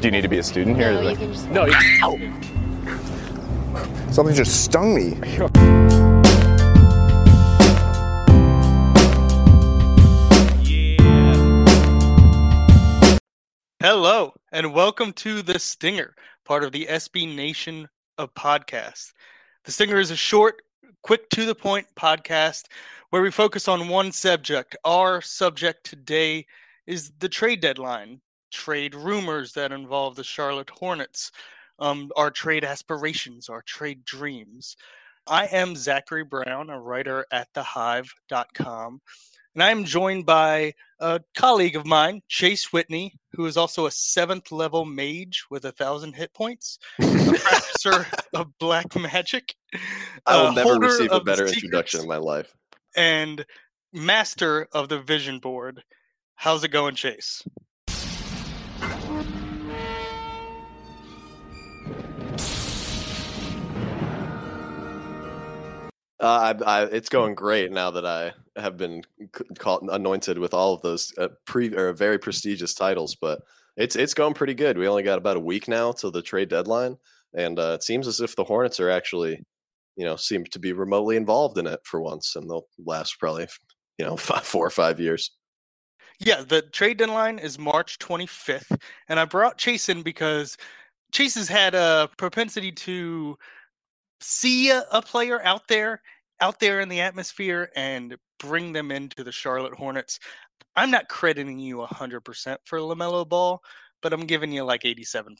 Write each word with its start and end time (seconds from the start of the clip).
Do 0.00 0.08
you 0.08 0.12
need 0.12 0.22
to 0.22 0.28
be 0.28 0.38
a 0.38 0.42
student 0.42 0.78
here? 0.78 0.94
No, 0.94 1.10
you 1.10 1.14
can 1.14 1.30
just. 1.30 1.50
No, 1.50 1.66
Something 4.10 4.34
just 4.34 4.64
stung 4.64 4.94
me. 4.94 5.10
Hello, 13.82 14.32
and 14.52 14.72
welcome 14.72 15.12
to 15.12 15.42
The 15.42 15.58
Stinger, 15.58 16.14
part 16.46 16.64
of 16.64 16.72
the 16.72 16.86
SB 16.86 17.36
Nation 17.36 17.86
of 18.16 18.32
podcasts. 18.32 19.12
The 19.64 19.72
Stinger 19.72 19.98
is 19.98 20.10
a 20.10 20.16
short, 20.16 20.62
quick 21.02 21.28
to 21.28 21.44
the 21.44 21.54
point 21.54 21.86
podcast 21.94 22.68
where 23.10 23.20
we 23.20 23.30
focus 23.30 23.68
on 23.68 23.88
one 23.88 24.12
subject. 24.12 24.78
Our 24.82 25.20
subject 25.20 25.84
today 25.84 26.46
is 26.86 27.12
the 27.18 27.28
trade 27.28 27.60
deadline, 27.60 28.22
trade 28.50 28.94
rumors 28.94 29.52
that 29.52 29.72
involve 29.72 30.16
the 30.16 30.24
Charlotte 30.24 30.70
Hornets, 30.70 31.32
um, 31.78 32.10
our 32.16 32.30
trade 32.30 32.64
aspirations, 32.64 33.48
our 33.48 33.62
trade 33.62 34.04
dreams. 34.04 34.76
I 35.26 35.46
am 35.46 35.76
Zachary 35.76 36.24
Brown, 36.24 36.70
a 36.70 36.80
writer 36.80 37.26
at 37.30 37.52
thehive.com. 37.54 39.00
And 39.54 39.62
I 39.64 39.70
am 39.70 39.84
joined 39.84 40.26
by 40.26 40.74
a 41.00 41.20
colleague 41.34 41.74
of 41.74 41.84
mine, 41.84 42.22
Chase 42.28 42.72
Whitney, 42.72 43.18
who 43.32 43.46
is 43.46 43.56
also 43.56 43.86
a 43.86 43.90
seventh 43.90 44.52
level 44.52 44.84
mage 44.84 45.44
with 45.50 45.64
a 45.64 45.72
thousand 45.72 46.14
hit 46.14 46.32
points, 46.34 46.78
a 47.00 47.02
practicer 47.02 48.06
of 48.34 48.56
black 48.58 48.94
magic. 48.96 49.56
I 50.24 50.40
will 50.40 50.52
never 50.52 50.78
receive 50.78 51.10
a 51.10 51.20
better 51.20 51.46
introduction 51.46 52.00
in 52.00 52.08
my 52.08 52.18
life. 52.18 52.54
And 52.96 53.44
master 53.92 54.68
of 54.72 54.88
the 54.88 55.00
vision 55.00 55.38
board. 55.38 55.82
How's 56.36 56.64
it 56.64 56.68
going, 56.68 56.94
Chase? 56.94 57.42
Uh, 66.20 66.54
I, 66.66 66.82
I, 66.82 66.84
it's 66.84 67.08
going 67.08 67.34
great 67.34 67.72
now 67.72 67.90
that 67.92 68.04
I 68.04 68.32
have 68.56 68.76
been 68.76 69.02
c- 69.20 69.44
called 69.58 69.88
anointed 69.90 70.38
with 70.38 70.52
all 70.52 70.74
of 70.74 70.82
those 70.82 71.14
uh, 71.16 71.28
pre 71.46 71.74
or 71.74 71.92
very 71.92 72.18
prestigious 72.18 72.74
titles. 72.74 73.14
But 73.14 73.40
it's 73.76 73.96
it's 73.96 74.14
going 74.14 74.34
pretty 74.34 74.54
good. 74.54 74.76
We 74.76 74.86
only 74.86 75.02
got 75.02 75.18
about 75.18 75.38
a 75.38 75.40
week 75.40 75.66
now 75.66 75.92
till 75.92 76.10
the 76.10 76.20
trade 76.20 76.50
deadline, 76.50 76.98
and 77.34 77.58
uh, 77.58 77.72
it 77.74 77.82
seems 77.82 78.06
as 78.06 78.20
if 78.20 78.36
the 78.36 78.44
Hornets 78.44 78.80
are 78.80 78.90
actually, 78.90 79.42
you 79.96 80.04
know, 80.04 80.16
seem 80.16 80.44
to 80.44 80.58
be 80.58 80.72
remotely 80.72 81.16
involved 81.16 81.56
in 81.56 81.66
it 81.66 81.80
for 81.84 82.02
once, 82.02 82.36
and 82.36 82.50
they'll 82.50 82.66
last 82.84 83.18
probably, 83.18 83.46
you 83.98 84.04
know, 84.04 84.16
five, 84.18 84.44
four 84.44 84.66
or 84.66 84.70
five 84.70 85.00
years. 85.00 85.30
Yeah, 86.22 86.42
the 86.46 86.60
trade 86.60 86.98
deadline 86.98 87.38
is 87.38 87.58
March 87.58 87.98
25th. 87.98 88.78
And 89.08 89.18
I 89.18 89.24
brought 89.24 89.56
Chase 89.56 89.88
in 89.88 90.02
because 90.02 90.58
Chase 91.12 91.34
has 91.34 91.48
had 91.48 91.74
a 91.74 92.10
propensity 92.18 92.70
to 92.72 93.38
see 94.20 94.70
a, 94.70 94.84
a 94.92 95.02
player 95.02 95.42
out 95.42 95.68
there, 95.68 96.02
out 96.40 96.60
there 96.60 96.80
in 96.80 96.88
the 96.88 97.00
atmosphere, 97.00 97.70
and 97.76 98.16
bring 98.38 98.72
them 98.72 98.90
into 98.90 99.24
the 99.24 99.32
Charlotte 99.32 99.74
Hornets. 99.74 100.18
I'm 100.76 100.90
not 100.90 101.08
crediting 101.08 101.58
you 101.58 101.78
100% 101.78 102.56
for 102.64 102.78
LaMelo 102.78 103.28
Ball, 103.28 103.60
but 104.02 104.12
I'm 104.12 104.26
giving 104.26 104.52
you 104.52 104.64
like 104.64 104.82
87%. 104.82 105.36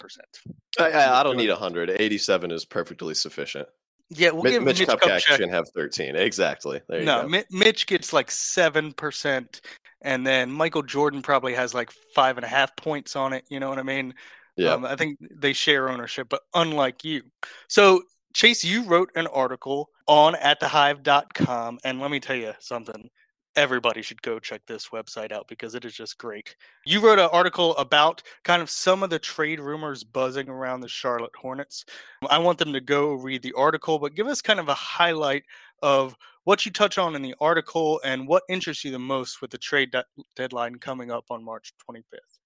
I, 0.79 0.91
I, 0.91 1.21
I 1.21 1.23
don't 1.23 1.37
need 1.37 1.51
hundred. 1.51 1.91
Eighty-seven 1.91 2.51
is 2.51 2.65
perfectly 2.65 3.15
sufficient. 3.15 3.69
Yeah, 4.11 4.31
we'll 4.31 4.43
Mi- 4.43 4.51
give 4.51 4.63
Mitch, 4.63 4.81
Mitch 4.81 4.89
Kupchak 4.89 5.23
Kupchak- 5.23 5.39
can 5.39 5.49
have 5.49 5.69
thirteen. 5.75 6.17
Exactly. 6.17 6.81
There 6.89 7.01
you 7.01 7.07
no, 7.07 7.23
go. 7.23 7.29
Mi- 7.29 7.45
Mitch 7.51 7.87
gets 7.87 8.13
like 8.13 8.31
seven 8.31 8.93
percent, 8.93 9.61
and 10.03 10.27
then 10.27 10.51
Michael 10.51 10.83
Jordan 10.83 11.23
probably 11.23 11.55
has 11.55 11.75
like 11.75 11.91
five 12.15 12.37
and 12.39 12.45
a 12.45 12.49
half 12.49 12.75
points 12.77 13.17
on 13.17 13.33
it. 13.33 13.45
You 13.49 13.61
know 13.61 13.69
what 13.69 13.79
I 13.79 13.83
mean? 13.83 14.15
yeah. 14.57 14.75
Um, 14.75 14.85
I 14.85 14.97
think 14.97 15.19
they 15.21 15.53
share 15.53 15.89
ownership, 15.89 16.29
but 16.29 16.43
unlike 16.55 17.05
you. 17.05 17.23
So, 17.69 18.03
Chase, 18.33 18.65
you 18.65 18.85
wrote 18.85 19.11
an 19.17 19.27
article 19.29 19.91
on 20.07 20.37
at 20.37 20.61
thehive.com, 20.61 21.79
and 21.85 22.01
let 22.01 22.11
me 22.11 22.21
tell 22.21 22.37
you 22.37 22.53
something. 22.61 23.11
Everybody 23.57 24.01
should 24.03 24.23
go 24.23 24.39
check 24.39 24.63
this 24.67 24.91
website 24.91 25.33
out 25.33 25.49
because 25.49 25.75
it 25.75 25.85
is 25.85 25.93
just 25.93 26.17
great. 26.19 26.55
You 26.87 27.01
wrote 27.01 27.19
an 27.19 27.29
article 27.33 27.77
about 27.77 28.23
kind 28.45 28.63
of 28.63 28.71
some 28.71 29.03
of 29.03 29.11
the 29.11 29.19
trade 29.19 29.59
rumors 29.59 30.05
buzzing 30.05 30.49
around 30.49 30.81
the 30.81 30.89
Charlotte 30.89 31.35
Hornets. 31.37 31.85
I 32.31 32.39
want 32.39 32.59
them 32.59 32.73
to 32.73 32.81
go 32.81 33.15
read 33.15 33.43
the 33.43 33.53
article, 33.55 33.99
but 33.99 34.15
give 34.15 34.29
us 34.29 34.41
kind 34.41 34.61
of 34.61 34.69
a 34.69 34.75
highlight 34.75 35.43
of 35.83 36.15
what 36.45 36.65
you 36.65 36.71
touch 36.71 36.97
on 36.99 37.17
in 37.17 37.23
the 37.23 37.35
article 37.41 38.01
and 38.05 38.29
what 38.29 38.45
interests 38.49 38.85
you 38.85 38.93
the 38.93 38.99
most 39.01 39.43
with 39.43 39.51
the 39.51 39.59
trade 39.59 39.91
de- 39.91 40.05
deadline 40.37 40.77
coming 40.77 41.11
up 41.11 41.25
on 41.31 41.45
March 41.45 41.73
25th. 41.91 42.40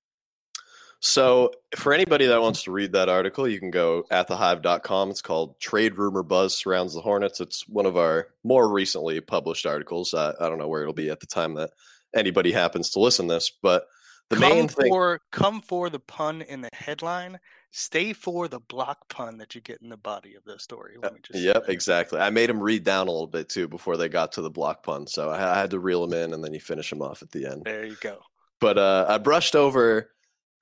So, 1.07 1.51
for 1.77 1.93
anybody 1.93 2.25
that 2.25 2.41
wants 2.41 2.63
to 2.63 2.71
read 2.71 2.93
that 2.93 3.11
article, 3.11 3.47
you 3.47 3.61
can 3.61 3.71
go 3.71 4.07
at 4.11 4.27
thehive.com. 4.27 5.11
It's 5.11 5.21
called 5.21 5.61
Trade 5.61 5.99
Rumor 5.99 6.23
Buzz 6.23 6.57
Surrounds 6.57 6.95
the 6.95 7.03
Hornets. 7.03 7.41
It's 7.41 7.69
one 7.69 7.85
of 7.85 7.99
our 7.99 8.29
more 8.43 8.73
recently 8.73 9.21
published 9.21 9.67
articles. 9.67 10.15
I, 10.15 10.31
I 10.41 10.49
don't 10.49 10.57
know 10.57 10.67
where 10.67 10.81
it'll 10.81 10.95
be 10.95 11.11
at 11.11 11.21
the 11.21 11.27
time 11.27 11.57
that 11.57 11.73
anybody 12.15 12.53
happens 12.53 12.89
to 12.93 13.01
listen 13.01 13.29
to 13.29 13.35
this, 13.35 13.51
but 13.51 13.87
the 14.31 14.37
come 14.37 14.49
main 14.49 14.67
thing. 14.67 14.89
for 14.89 15.21
come 15.31 15.61
for 15.61 15.91
the 15.91 15.99
pun 15.99 16.41
in 16.41 16.63
the 16.63 16.71
headline. 16.73 17.39
Stay 17.71 18.15
for 18.15 18.49
the 18.49 18.61
block 18.61 19.07
pun 19.11 19.37
that 19.37 19.55
you 19.55 19.61
get 19.61 19.83
in 19.83 19.91
the 19.91 19.99
body 19.99 20.37
of 20.37 20.45
the 20.45 20.59
story. 20.59 20.95
Let 21.03 21.13
me 21.13 21.21
just 21.23 21.39
Yep, 21.39 21.69
exactly. 21.69 22.19
I 22.19 22.31
made 22.31 22.49
him 22.49 22.63
read 22.63 22.83
down 22.83 23.09
a 23.09 23.11
little 23.11 23.27
bit 23.27 23.51
too 23.51 23.69
before 23.69 23.99
they 23.99 24.09
got 24.09 24.33
to 24.33 24.41
the 24.41 24.49
block 24.49 24.83
pun. 24.83 25.07
So 25.07 25.29
I, 25.29 25.55
I 25.55 25.61
had 25.61 25.73
to 25.73 25.79
reel 25.79 26.03
him 26.03 26.15
in 26.15 26.33
and 26.33 26.43
then 26.43 26.55
you 26.55 26.61
finish 26.61 26.91
him 26.91 27.03
off 27.03 27.21
at 27.21 27.31
the 27.31 27.45
end. 27.45 27.65
There 27.67 27.85
you 27.85 27.97
go. 28.01 28.21
but 28.59 28.79
uh, 28.79 29.05
I 29.07 29.19
brushed 29.19 29.55
over 29.55 30.14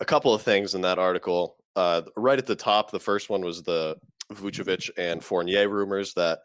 a 0.02 0.04
couple 0.04 0.34
of 0.34 0.42
things 0.42 0.74
in 0.74 0.80
that 0.80 0.98
article. 0.98 1.56
Uh, 1.76 2.02
right 2.16 2.38
at 2.38 2.46
the 2.46 2.56
top, 2.56 2.90
the 2.90 2.98
first 2.98 3.30
one 3.30 3.42
was 3.42 3.62
the 3.62 3.96
Vucevic 4.32 4.90
and 4.98 5.22
Fournier 5.22 5.68
rumors 5.68 6.12
that 6.14 6.40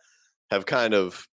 have 0.52 0.68
kind 0.68 0.94
of 0.94 1.28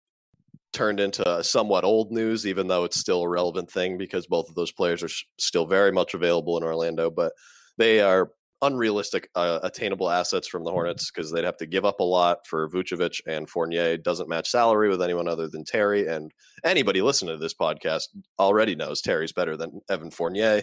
turned 0.71 0.99
into 0.99 1.43
somewhat 1.43 1.83
old 1.83 2.11
news, 2.11 2.45
even 2.45 2.67
though 2.67 2.83
it's 2.83 2.99
still 2.99 3.23
a 3.23 3.27
relevant 3.27 3.71
thing 3.71 3.97
because 3.97 4.27
both 4.27 4.47
of 4.49 4.55
those 4.55 4.71
players 4.71 5.01
are 5.01 5.09
still 5.39 5.65
very 5.65 5.91
much 5.91 6.13
available 6.13 6.57
in 6.57 6.63
Orlando, 6.63 7.09
but 7.09 7.33
they 7.79 8.01
are 8.01 8.31
unrealistic 8.61 9.27
uh, 9.33 9.59
attainable 9.63 10.11
assets 10.11 10.47
from 10.47 10.63
the 10.63 10.69
Hornets 10.69 11.09
because 11.09 11.31
they'd 11.31 11.43
have 11.43 11.57
to 11.57 11.65
give 11.65 11.85
up 11.85 12.01
a 12.01 12.03
lot 12.03 12.45
for 12.45 12.69
Vucevic 12.69 13.19
and 13.25 13.49
Fournier 13.49 13.97
doesn't 13.97 14.29
match 14.29 14.51
salary 14.51 14.89
with 14.89 15.01
anyone 15.01 15.27
other 15.27 15.47
than 15.47 15.65
Terry 15.65 16.07
and 16.07 16.31
anybody 16.63 17.01
listening 17.01 17.33
to 17.33 17.41
this 17.41 17.55
podcast 17.55 18.09
already 18.37 18.75
knows 18.75 19.01
Terry's 19.01 19.33
better 19.33 19.57
than 19.57 19.81
Evan 19.89 20.11
Fournier. 20.11 20.61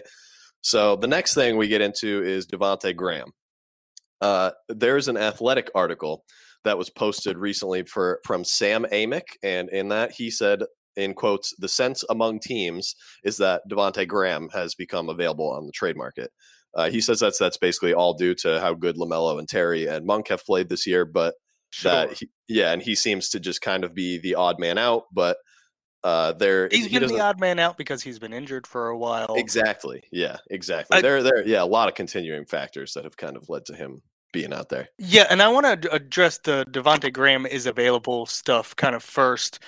So 0.61 0.95
the 0.95 1.07
next 1.07 1.33
thing 1.33 1.57
we 1.57 1.67
get 1.67 1.81
into 1.81 2.23
is 2.23 2.47
Devonte 2.47 2.95
Graham. 2.95 3.31
Uh, 4.21 4.51
there's 4.67 5.07
an 5.07 5.17
athletic 5.17 5.69
article 5.73 6.23
that 6.65 6.77
was 6.77 6.89
posted 6.89 7.37
recently 7.37 7.83
for 7.83 8.19
from 8.25 8.43
Sam 8.43 8.85
Amick, 8.91 9.37
and 9.41 9.69
in 9.69 9.89
that 9.89 10.11
he 10.11 10.29
said, 10.29 10.63
in 10.97 11.13
quotes, 11.13 11.55
the 11.57 11.69
sense 11.69 12.03
among 12.09 12.39
teams 12.39 12.95
is 13.23 13.37
that 13.37 13.61
Devonte 13.71 14.05
Graham 14.07 14.49
has 14.53 14.75
become 14.75 15.07
available 15.07 15.49
on 15.49 15.65
the 15.65 15.71
trade 15.71 15.95
market. 15.95 16.31
Uh, 16.75 16.89
he 16.89 16.99
says 16.99 17.19
that's 17.19 17.39
that's 17.39 17.57
basically 17.57 17.93
all 17.93 18.13
due 18.13 18.35
to 18.35 18.59
how 18.59 18.73
good 18.73 18.97
Lamelo 18.97 19.39
and 19.39 19.47
Terry 19.47 19.87
and 19.87 20.05
Monk 20.05 20.27
have 20.27 20.45
played 20.45 20.69
this 20.69 20.85
year, 20.85 21.05
but 21.05 21.35
Sure. 21.71 21.91
that 21.91 22.13
he, 22.13 22.29
yeah, 22.47 22.71
and 22.71 22.81
he 22.81 22.95
seems 22.95 23.29
to 23.29 23.39
just 23.39 23.61
kind 23.61 23.83
of 23.83 23.93
be 23.93 24.17
the 24.17 24.33
odd 24.33 24.59
man 24.59 24.79
out, 24.79 25.03
but 25.13 25.37
uh, 26.03 26.33
there 26.33 26.69
he's 26.71 26.85
he 26.85 26.99
been 26.99 27.09
the 27.09 27.19
odd 27.19 27.39
man 27.39 27.59
out 27.59 27.77
because 27.77 28.01
he's 28.01 28.19
been 28.19 28.33
injured 28.33 28.65
for 28.65 28.89
a 28.89 28.97
while. 28.97 29.35
Exactly. 29.35 30.03
Yeah, 30.11 30.37
exactly. 30.49 30.97
I- 30.97 31.01
there, 31.01 31.21
there, 31.23 31.45
yeah, 31.45 31.61
a 31.61 31.65
lot 31.65 31.89
of 31.89 31.95
continuing 31.95 32.45
factors 32.45 32.93
that 32.93 33.03
have 33.03 33.17
kind 33.17 33.35
of 33.35 33.49
led 33.49 33.65
to 33.65 33.75
him 33.75 34.01
being 34.31 34.53
out 34.53 34.69
there. 34.69 34.87
Yeah, 34.97 35.25
and 35.29 35.41
I 35.41 35.47
want 35.49 35.81
to 35.81 35.91
address 35.91 36.37
the 36.37 36.65
Devonte 36.71 37.11
Graham 37.11 37.45
is 37.45 37.65
available 37.65 38.25
stuff 38.25 38.75
kind 38.75 38.95
of 38.95 39.03
first. 39.03 39.59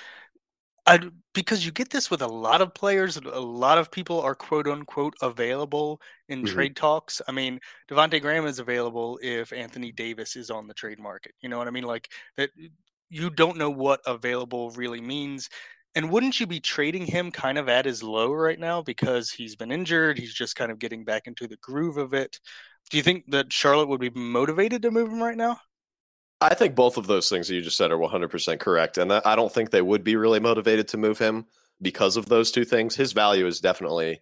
I, 0.87 0.99
because 1.33 1.63
you 1.65 1.71
get 1.71 1.91
this 1.91 2.09
with 2.09 2.21
a 2.23 2.27
lot 2.27 2.61
of 2.61 2.73
players, 2.73 3.15
a 3.17 3.39
lot 3.39 3.77
of 3.77 3.91
people 3.91 4.19
are 4.21 4.33
quote 4.33 4.67
unquote 4.67 5.13
available 5.21 6.01
in 6.29 6.43
Mhm. 6.43 6.47
trade 6.47 6.75
talks. 6.75 7.21
I 7.27 7.31
mean, 7.31 7.59
Devonte 7.89 8.19
Graham 8.21 8.45
is 8.45 8.57
available 8.59 9.19
if 9.21 9.53
Anthony 9.53 9.91
Davis 9.91 10.35
is 10.35 10.49
on 10.49 10.67
the 10.67 10.73
trade 10.73 10.99
market. 10.99 11.33
You 11.41 11.49
know 11.49 11.57
what 11.59 11.67
I 11.67 11.71
mean? 11.71 11.83
Like 11.83 12.09
that 12.37 12.49
you 13.09 13.29
don't 13.29 13.57
know 13.57 13.69
what 13.69 14.01
available 14.07 14.71
really 14.71 15.01
means. 15.01 15.49
And 15.95 16.09
wouldn't 16.09 16.39
you 16.39 16.47
be 16.47 16.59
trading 16.59 17.05
him 17.05 17.31
kind 17.31 17.57
of 17.57 17.67
at 17.67 17.85
his 17.85 18.01
low 18.01 18.31
right 18.31 18.59
now 18.59 18.81
because 18.81 19.29
he's 19.29 19.55
been 19.55 19.71
injured? 19.71 20.17
He's 20.17 20.33
just 20.33 20.55
kind 20.55 20.71
of 20.71 20.79
getting 20.79 21.03
back 21.03 21.27
into 21.27 21.47
the 21.47 21.57
groove 21.57 21.97
of 21.97 22.13
it. 22.13 22.39
Do 22.89 22.97
you 22.97 23.03
think 23.03 23.29
that 23.31 23.51
Charlotte 23.51 23.89
would 23.89 23.99
be 23.99 24.09
motivated 24.09 24.81
to 24.83 24.91
move 24.91 25.09
him 25.09 25.21
right 25.21 25.37
now? 25.37 25.59
I 26.39 26.55
think 26.55 26.75
both 26.75 26.97
of 26.97 27.07
those 27.07 27.29
things 27.29 27.47
that 27.47 27.55
you 27.55 27.61
just 27.61 27.77
said 27.77 27.91
are 27.91 27.97
100% 27.97 28.59
correct. 28.59 28.97
And 28.97 29.13
I 29.13 29.35
don't 29.35 29.51
think 29.51 29.69
they 29.69 29.81
would 29.81 30.03
be 30.03 30.15
really 30.15 30.39
motivated 30.39 30.87
to 30.89 30.97
move 30.97 31.19
him 31.19 31.45
because 31.81 32.17
of 32.17 32.25
those 32.27 32.51
two 32.51 32.65
things. 32.65 32.95
His 32.95 33.11
value 33.11 33.45
is 33.45 33.59
definitely 33.59 34.21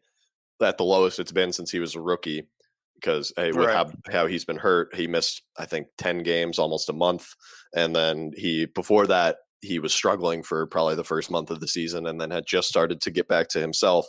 at 0.62 0.78
the 0.78 0.84
lowest 0.84 1.20
it's 1.20 1.32
been 1.32 1.54
since 1.54 1.72
he 1.72 1.80
was 1.80 1.96
a 1.96 2.02
rookie 2.02 2.48
because 2.96 3.32
hey, 3.38 3.54
with 3.54 3.68
Right. 3.68 3.76
how, 3.76 3.92
how 4.12 4.28
he's 4.28 4.44
been 4.44 4.58
hurt, 4.58 4.94
he 4.94 5.08
missed, 5.08 5.44
I 5.58 5.66
think, 5.66 5.88
10 5.98 6.24
games, 6.24 6.60
almost 6.60 6.90
a 6.90 6.94
month. 6.94 7.34
And 7.74 7.96
then 7.96 8.34
he, 8.36 8.66
before 8.66 9.08
that, 9.08 9.38
he 9.62 9.80
was 9.80 9.94
struggling 9.94 10.44
for 10.44 10.66
probably 10.68 10.96
the 10.96 11.04
first 11.04 11.32
month 11.32 11.52
of 11.52 11.60
the 11.60 11.68
season 11.68 12.08
and 12.08 12.20
then 12.20 12.32
had 12.32 12.46
just 12.46 12.70
started 12.70 13.02
to 13.02 13.12
get 13.12 13.28
back 13.28 13.50
to 13.50 13.60
himself. 13.60 14.08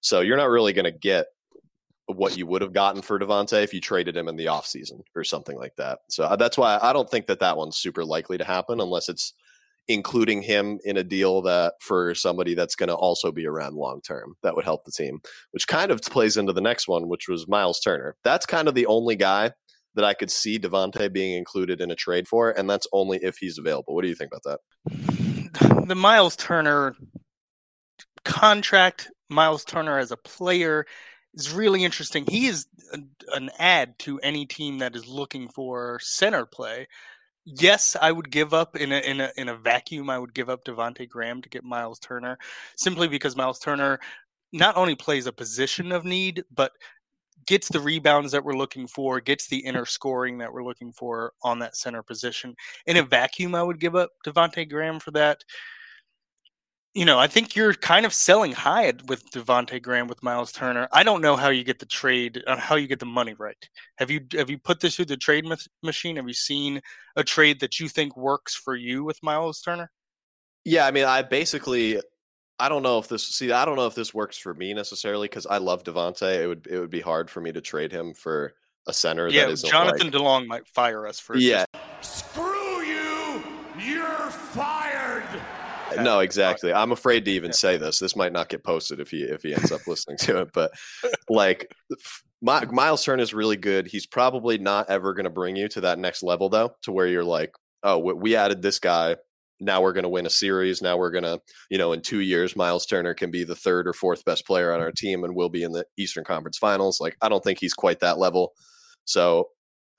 So 0.00 0.20
you're 0.20 0.36
not 0.36 0.50
really 0.50 0.72
going 0.72 0.84
to 0.84 0.92
get 0.92 1.26
what 2.06 2.36
you 2.36 2.46
would 2.46 2.62
have 2.62 2.72
gotten 2.72 3.02
for 3.02 3.18
Devonte 3.18 3.62
if 3.62 3.72
you 3.72 3.80
traded 3.80 4.16
him 4.16 4.28
in 4.28 4.36
the 4.36 4.46
offseason 4.46 5.02
or 5.14 5.24
something 5.24 5.56
like 5.56 5.76
that. 5.76 6.00
So 6.08 6.24
uh, 6.24 6.36
that's 6.36 6.58
why 6.58 6.78
I 6.82 6.92
don't 6.92 7.10
think 7.10 7.26
that 7.26 7.40
that 7.40 7.56
one's 7.56 7.78
super 7.78 8.04
likely 8.04 8.38
to 8.38 8.44
happen 8.44 8.80
unless 8.80 9.08
it's 9.08 9.34
including 9.88 10.42
him 10.42 10.78
in 10.84 10.96
a 10.96 11.04
deal 11.04 11.42
that 11.42 11.74
for 11.80 12.14
somebody 12.14 12.54
that's 12.54 12.76
going 12.76 12.88
to 12.88 12.94
also 12.94 13.32
be 13.32 13.46
around 13.46 13.74
long 13.74 14.00
term 14.00 14.36
that 14.42 14.54
would 14.54 14.64
help 14.64 14.84
the 14.84 14.92
team, 14.92 15.20
which 15.50 15.66
kind 15.66 15.90
of 15.90 16.00
plays 16.02 16.36
into 16.36 16.52
the 16.52 16.60
next 16.60 16.86
one, 16.86 17.08
which 17.08 17.28
was 17.28 17.48
Miles 17.48 17.80
Turner. 17.80 18.16
That's 18.22 18.46
kind 18.46 18.68
of 18.68 18.74
the 18.74 18.86
only 18.86 19.16
guy 19.16 19.52
that 19.94 20.04
I 20.04 20.14
could 20.14 20.30
see 20.30 20.58
Devonte 20.58 21.12
being 21.12 21.36
included 21.36 21.80
in 21.80 21.90
a 21.90 21.96
trade 21.96 22.28
for, 22.28 22.50
and 22.50 22.68
that's 22.68 22.86
only 22.92 23.18
if 23.18 23.36
he's 23.38 23.58
available. 23.58 23.94
What 23.94 24.02
do 24.02 24.08
you 24.08 24.14
think 24.14 24.32
about 24.32 24.44
that? 24.44 24.60
The 25.86 25.96
Miles 25.96 26.36
Turner 26.36 26.94
contract, 28.24 29.10
Miles 29.28 29.64
Turner 29.64 29.98
as 29.98 30.12
a 30.12 30.16
player, 30.16 30.86
is 31.34 31.52
really 31.52 31.84
interesting. 31.84 32.24
He 32.28 32.46
is 32.46 32.66
an 33.32 33.50
add 33.58 33.98
to 34.00 34.20
any 34.20 34.46
team 34.46 34.78
that 34.78 34.94
is 34.94 35.06
looking 35.06 35.48
for 35.48 35.98
center 36.00 36.46
play. 36.46 36.86
Yes, 37.44 37.96
I 38.00 38.12
would 38.12 38.30
give 38.30 38.54
up 38.54 38.76
in 38.76 38.92
a 38.92 38.98
in 38.98 39.20
a 39.20 39.30
in 39.36 39.48
a 39.48 39.56
vacuum. 39.56 40.08
I 40.08 40.18
would 40.18 40.34
give 40.34 40.48
up 40.48 40.64
Devonte 40.64 41.08
Graham 41.08 41.42
to 41.42 41.48
get 41.48 41.64
Miles 41.64 41.98
Turner, 41.98 42.38
simply 42.76 43.08
because 43.08 43.36
Miles 43.36 43.58
Turner 43.58 43.98
not 44.52 44.76
only 44.76 44.94
plays 44.94 45.26
a 45.26 45.32
position 45.32 45.90
of 45.90 46.04
need, 46.04 46.44
but 46.54 46.72
gets 47.52 47.68
the 47.68 47.78
rebounds 47.80 48.32
that 48.32 48.42
we're 48.42 48.56
looking 48.56 48.86
for, 48.86 49.20
gets 49.20 49.46
the 49.46 49.58
inner 49.58 49.84
scoring 49.84 50.38
that 50.38 50.50
we're 50.50 50.64
looking 50.64 50.90
for 50.90 51.34
on 51.42 51.58
that 51.58 51.76
center 51.76 52.02
position. 52.02 52.56
In 52.86 52.96
a 52.96 53.02
vacuum, 53.02 53.54
I 53.54 53.62
would 53.62 53.78
give 53.78 53.94
up 53.94 54.08
Devonte 54.26 54.66
Graham 54.70 54.98
for 54.98 55.10
that 55.10 55.44
you 56.94 57.06
know, 57.06 57.18
I 57.18 57.26
think 57.26 57.56
you're 57.56 57.74
kind 57.74 58.04
of 58.04 58.12
selling 58.12 58.52
high 58.52 58.92
with 59.06 59.30
Devonte 59.30 59.80
Graham 59.80 60.08
with 60.08 60.22
Miles 60.22 60.52
Turner. 60.52 60.88
I 60.92 61.02
don't 61.02 61.22
know 61.22 61.36
how 61.36 61.48
you 61.48 61.64
get 61.64 61.78
the 61.78 61.86
trade, 61.86 62.42
on 62.46 62.58
how 62.58 62.76
you 62.76 62.86
get 62.86 63.00
the 63.00 63.06
money 63.06 63.34
right. 63.38 63.56
Have 63.96 64.10
you 64.10 64.20
have 64.34 64.50
you 64.50 64.58
put 64.58 64.80
this 64.80 64.96
through 64.96 65.06
the 65.06 65.16
trade 65.16 65.46
machine? 65.82 66.16
Have 66.16 66.28
you 66.28 66.34
seen 66.34 66.82
a 67.16 67.24
trade 67.24 67.60
that 67.60 67.80
you 67.80 67.88
think 67.88 68.14
works 68.16 68.54
for 68.54 68.76
you 68.76 69.04
with 69.04 69.22
Miles 69.22 69.62
Turner? 69.62 69.90
Yeah, 70.64 70.86
I 70.86 70.90
mean, 70.90 71.04
I 71.04 71.22
basically, 71.22 71.98
I 72.62 72.68
don't 72.68 72.84
know 72.84 72.98
if 72.98 73.08
this. 73.08 73.26
See, 73.26 73.50
I 73.50 73.64
don't 73.64 73.74
know 73.74 73.88
if 73.88 73.96
this 73.96 74.14
works 74.14 74.38
for 74.38 74.54
me 74.54 74.72
necessarily 74.72 75.26
because 75.26 75.46
I 75.46 75.58
love 75.58 75.82
Devonte. 75.82 76.42
It 76.42 76.46
would 76.46 76.68
it 76.70 76.78
would 76.78 76.90
be 76.90 77.00
hard 77.00 77.28
for 77.28 77.40
me 77.40 77.50
to 77.50 77.60
trade 77.60 77.90
him 77.90 78.14
for 78.14 78.54
a 78.86 78.92
center. 78.92 79.28
Yeah, 79.28 79.46
that 79.46 79.52
isn't 79.54 79.68
Jonathan 79.68 80.12
like, 80.12 80.14
DeLong 80.14 80.46
might 80.46 80.68
fire 80.68 81.08
us 81.08 81.18
for 81.18 81.36
yeah. 81.36 81.64
Screw 82.02 82.82
you! 82.82 83.42
You're 83.80 84.30
fired. 84.30 85.24
Uh, 85.98 86.04
no, 86.04 86.20
exactly. 86.20 86.72
I'm 86.72 86.92
afraid 86.92 87.24
to 87.24 87.32
even 87.32 87.52
say 87.52 87.78
this. 87.78 87.98
This 87.98 88.14
might 88.14 88.32
not 88.32 88.48
get 88.48 88.62
posted 88.62 89.00
if 89.00 89.10
he 89.10 89.22
if 89.22 89.42
he 89.42 89.54
ends 89.54 89.72
up 89.72 89.84
listening 89.88 90.18
to 90.18 90.42
it. 90.42 90.50
But 90.54 90.70
like, 91.28 91.68
my, 92.40 92.64
Miles 92.66 93.02
Turner 93.02 93.24
is 93.24 93.34
really 93.34 93.56
good. 93.56 93.88
He's 93.88 94.06
probably 94.06 94.58
not 94.58 94.88
ever 94.88 95.14
going 95.14 95.24
to 95.24 95.30
bring 95.30 95.56
you 95.56 95.66
to 95.70 95.80
that 95.80 95.98
next 95.98 96.22
level 96.22 96.48
though, 96.48 96.76
to 96.82 96.92
where 96.92 97.08
you're 97.08 97.24
like, 97.24 97.56
oh, 97.82 97.98
we 97.98 98.36
added 98.36 98.62
this 98.62 98.78
guy. 98.78 99.16
Now 99.62 99.80
we're 99.80 99.92
going 99.92 100.02
to 100.02 100.08
win 100.08 100.26
a 100.26 100.30
series. 100.30 100.82
Now 100.82 100.96
we're 100.96 101.10
going 101.10 101.24
to, 101.24 101.40
you 101.70 101.78
know, 101.78 101.92
in 101.92 102.02
two 102.02 102.20
years, 102.20 102.56
Miles 102.56 102.86
Turner 102.86 103.14
can 103.14 103.30
be 103.30 103.44
the 103.44 103.54
third 103.54 103.86
or 103.88 103.92
fourth 103.92 104.24
best 104.24 104.46
player 104.46 104.72
on 104.72 104.80
our 104.80 104.92
team 104.92 105.24
and 105.24 105.34
we'll 105.34 105.48
be 105.48 105.62
in 105.62 105.72
the 105.72 105.84
Eastern 105.96 106.24
Conference 106.24 106.58
Finals. 106.58 107.00
Like, 107.00 107.16
I 107.22 107.28
don't 107.28 107.42
think 107.42 107.58
he's 107.60 107.74
quite 107.74 108.00
that 108.00 108.18
level. 108.18 108.52
So 109.04 109.48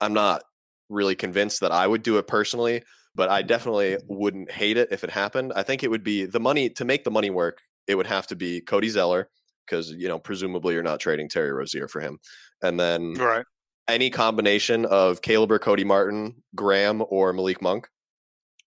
I'm 0.00 0.12
not 0.12 0.42
really 0.88 1.14
convinced 1.14 1.60
that 1.60 1.72
I 1.72 1.86
would 1.86 2.02
do 2.02 2.18
it 2.18 2.26
personally 2.26 2.82
but 3.14 3.28
I 3.28 3.42
definitely 3.42 3.96
wouldn't 4.08 4.50
hate 4.50 4.76
it 4.76 4.88
if 4.90 5.04
it 5.04 5.10
happened. 5.10 5.52
I 5.54 5.62
think 5.62 5.82
it 5.82 5.90
would 5.90 6.02
be 6.02 6.26
the 6.26 6.40
money 6.40 6.68
to 6.70 6.84
make 6.84 7.04
the 7.04 7.10
money 7.10 7.30
work. 7.30 7.58
It 7.86 7.94
would 7.94 8.06
have 8.06 8.26
to 8.28 8.36
be 8.36 8.60
Cody 8.60 8.88
Zeller 8.88 9.28
because 9.66 9.90
you 9.90 10.08
know 10.08 10.18
presumably 10.18 10.74
you're 10.74 10.82
not 10.82 11.00
trading 11.00 11.28
Terry 11.28 11.52
Rozier 11.52 11.88
for 11.88 12.00
him, 12.00 12.18
and 12.62 12.78
then 12.78 13.14
right. 13.14 13.44
any 13.88 14.10
combination 14.10 14.84
of 14.86 15.22
Caleb 15.22 15.52
or 15.52 15.58
Cody 15.58 15.84
Martin, 15.84 16.42
Graham 16.54 17.02
or 17.08 17.32
Malik 17.32 17.62
Monk. 17.62 17.88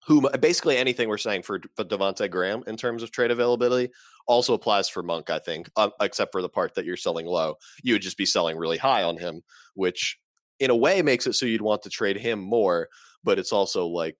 Who 0.07 0.29
basically 0.39 0.77
anything 0.77 1.09
we're 1.09 1.17
saying 1.17 1.43
for, 1.43 1.59
for 1.75 1.83
Devonte 1.83 2.31
Graham 2.31 2.63
in 2.65 2.77
terms 2.77 3.03
of 3.03 3.11
trade 3.11 3.29
availability 3.29 3.91
also 4.25 4.53
applies 4.53 4.87
for 4.87 5.03
Monk, 5.03 5.29
I 5.29 5.39
think, 5.39 5.69
uh, 5.75 5.89
except 6.01 6.31
for 6.31 6.41
the 6.41 6.49
part 6.49 6.75
that 6.75 6.85
you're 6.85 6.97
selling 6.97 7.25
low. 7.25 7.55
You 7.83 7.93
would 7.93 8.01
just 8.01 8.17
be 8.17 8.25
selling 8.25 8.57
really 8.57 8.77
high 8.77 9.03
on 9.03 9.17
him, 9.17 9.41
which 9.75 10.17
in 10.59 10.69
a 10.69 10.75
way 10.75 11.01
makes 11.01 11.27
it 11.27 11.33
so 11.33 11.45
you'd 11.45 11.61
want 11.61 11.81
to 11.83 11.89
trade 11.89 12.17
him 12.17 12.39
more, 12.39 12.87
but 13.23 13.37
it's 13.37 13.51
also 13.51 13.85
like 13.85 14.17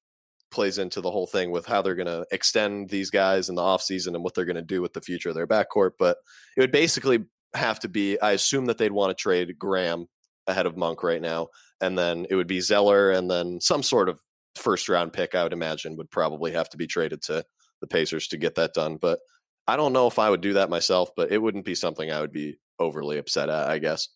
plays 0.51 0.77
into 0.77 1.01
the 1.01 1.11
whole 1.11 1.27
thing 1.27 1.51
with 1.51 1.65
how 1.65 1.81
they're 1.81 1.95
going 1.95 2.07
to 2.07 2.25
extend 2.31 2.89
these 2.89 3.09
guys 3.09 3.49
in 3.49 3.55
the 3.55 3.61
offseason 3.61 4.13
and 4.13 4.23
what 4.23 4.33
they're 4.33 4.45
going 4.45 4.55
to 4.55 4.61
do 4.61 4.81
with 4.81 4.93
the 4.93 5.01
future 5.01 5.29
of 5.29 5.35
their 5.35 5.47
backcourt. 5.47 5.91
But 5.99 6.17
it 6.55 6.61
would 6.61 6.71
basically 6.71 7.25
have 7.53 7.79
to 7.81 7.89
be, 7.89 8.19
I 8.19 8.31
assume 8.31 8.65
that 8.65 8.77
they'd 8.77 8.91
want 8.91 9.17
to 9.17 9.21
trade 9.21 9.57
Graham 9.57 10.07
ahead 10.47 10.65
of 10.65 10.77
Monk 10.77 11.03
right 11.03 11.21
now. 11.21 11.47
And 11.81 11.97
then 11.97 12.25
it 12.29 12.35
would 12.35 12.47
be 12.47 12.61
Zeller 12.61 13.11
and 13.11 13.29
then 13.29 13.59
some 13.61 13.83
sort 13.83 14.09
of 14.09 14.19
first 14.57 14.89
round 14.89 15.13
pick, 15.13 15.35
I 15.35 15.43
would 15.43 15.53
imagine, 15.53 15.95
would 15.95 16.11
probably 16.11 16.51
have 16.51 16.69
to 16.69 16.77
be 16.77 16.87
traded 16.87 17.21
to 17.23 17.43
the 17.81 17.87
Pacers 17.87 18.27
to 18.29 18.37
get 18.37 18.55
that 18.55 18.73
done. 18.73 18.97
But 18.97 19.19
I 19.67 19.75
don't 19.75 19.93
know 19.93 20.07
if 20.07 20.19
I 20.19 20.29
would 20.29 20.41
do 20.41 20.53
that 20.53 20.69
myself, 20.69 21.09
but 21.15 21.31
it 21.31 21.41
wouldn't 21.41 21.65
be 21.65 21.75
something 21.75 22.11
I 22.11 22.21
would 22.21 22.31
be 22.31 22.57
overly 22.79 23.17
upset 23.17 23.49
at, 23.49 23.69
I 23.69 23.79
guess. 23.79 24.09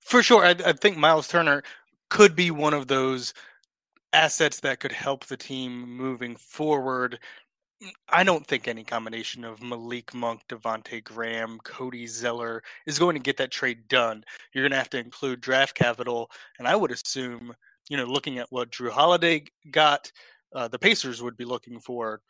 For 0.00 0.22
sure. 0.22 0.44
I, 0.44 0.50
I 0.50 0.72
think 0.72 0.96
Miles 0.96 1.28
Turner 1.28 1.62
could 2.10 2.36
be 2.36 2.50
one 2.50 2.74
of 2.74 2.86
those 2.86 3.32
assets 4.12 4.60
that 4.60 4.80
could 4.80 4.92
help 4.92 5.26
the 5.26 5.36
team 5.36 5.96
moving 5.96 6.36
forward. 6.36 7.18
I 8.08 8.24
don't 8.24 8.46
think 8.46 8.66
any 8.66 8.84
combination 8.84 9.44
of 9.44 9.62
Malik 9.62 10.14
Monk, 10.14 10.42
Devonte 10.48 11.02
Graham, 11.02 11.58
Cody 11.64 12.06
Zeller 12.06 12.62
is 12.86 12.98
going 12.98 13.14
to 13.14 13.22
get 13.22 13.36
that 13.38 13.50
trade 13.50 13.88
done. 13.88 14.24
You're 14.52 14.62
going 14.62 14.72
to 14.72 14.78
have 14.78 14.90
to 14.90 14.98
include 14.98 15.40
draft 15.40 15.74
capital, 15.74 16.30
and 16.58 16.68
I 16.68 16.76
would 16.76 16.92
assume, 16.92 17.52
you 17.88 17.96
know, 17.96 18.04
looking 18.04 18.38
at 18.38 18.46
what 18.50 18.70
Jrue 18.70 18.90
Holiday 18.90 19.44
got, 19.70 20.10
uh, 20.54 20.68
the 20.68 20.78
Pacers 20.78 21.22
would 21.22 21.36
be 21.36 21.44
looking 21.44 21.80
for 21.80 22.20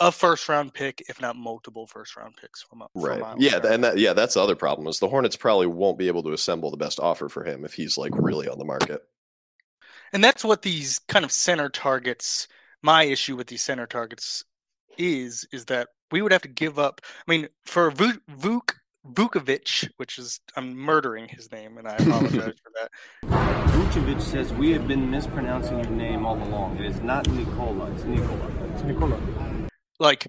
a 0.00 0.12
first 0.12 0.48
round 0.48 0.72
pick, 0.74 1.02
if 1.08 1.20
not 1.20 1.36
multiple 1.36 1.86
first 1.86 2.16
round 2.16 2.36
picks 2.40 2.62
from, 2.62 2.82
from 2.92 3.02
right. 3.02 3.34
Yeah, 3.38 3.60
and 3.64 3.82
that 3.82 3.98
yeah, 3.98 4.12
that's 4.12 4.34
the 4.34 4.42
other 4.42 4.54
problem 4.54 4.86
is 4.86 4.98
the 4.98 5.08
Hornets 5.08 5.36
probably 5.36 5.66
won't 5.66 5.98
be 5.98 6.08
able 6.08 6.22
to 6.24 6.32
assemble 6.32 6.70
the 6.70 6.76
best 6.76 7.00
offer 7.00 7.28
for 7.28 7.44
him 7.44 7.64
if 7.64 7.74
he's 7.74 7.98
like 7.98 8.12
really 8.14 8.48
on 8.48 8.58
the 8.58 8.64
market. 8.64 9.02
And 10.12 10.22
that's 10.22 10.44
what 10.44 10.62
these 10.62 11.00
kind 11.00 11.24
of 11.24 11.32
center 11.32 11.68
targets. 11.68 12.48
My 12.82 13.04
issue 13.04 13.36
with 13.36 13.48
these 13.48 13.62
center 13.62 13.86
targets 13.86 14.44
is 14.96 15.46
is 15.52 15.64
that 15.66 15.88
we 16.10 16.22
would 16.22 16.32
have 16.32 16.42
to 16.42 16.48
give 16.48 16.78
up. 16.78 17.00
I 17.04 17.30
mean, 17.30 17.48
for 17.66 17.90
Vuk 17.90 18.72
Vukovic, 19.12 19.88
which 19.96 20.18
is 20.18 20.40
I'm 20.56 20.76
murdering 20.76 21.28
his 21.28 21.50
name, 21.50 21.78
and 21.78 21.88
I 21.88 21.94
apologize 21.96 22.54
for 22.62 22.72
that. 22.74 22.90
Vucevic 23.72 24.20
says 24.20 24.52
we 24.52 24.70
have 24.72 24.86
been 24.86 25.10
mispronouncing 25.10 25.78
your 25.78 25.90
name 25.90 26.26
all 26.26 26.36
along. 26.42 26.78
It 26.78 26.86
is 26.86 27.00
not 27.00 27.28
Nikola. 27.28 27.90
It's 27.92 28.04
Nikola. 28.04 28.50
It's 28.74 28.82
Nikola. 28.82 29.18
Like, 29.98 30.26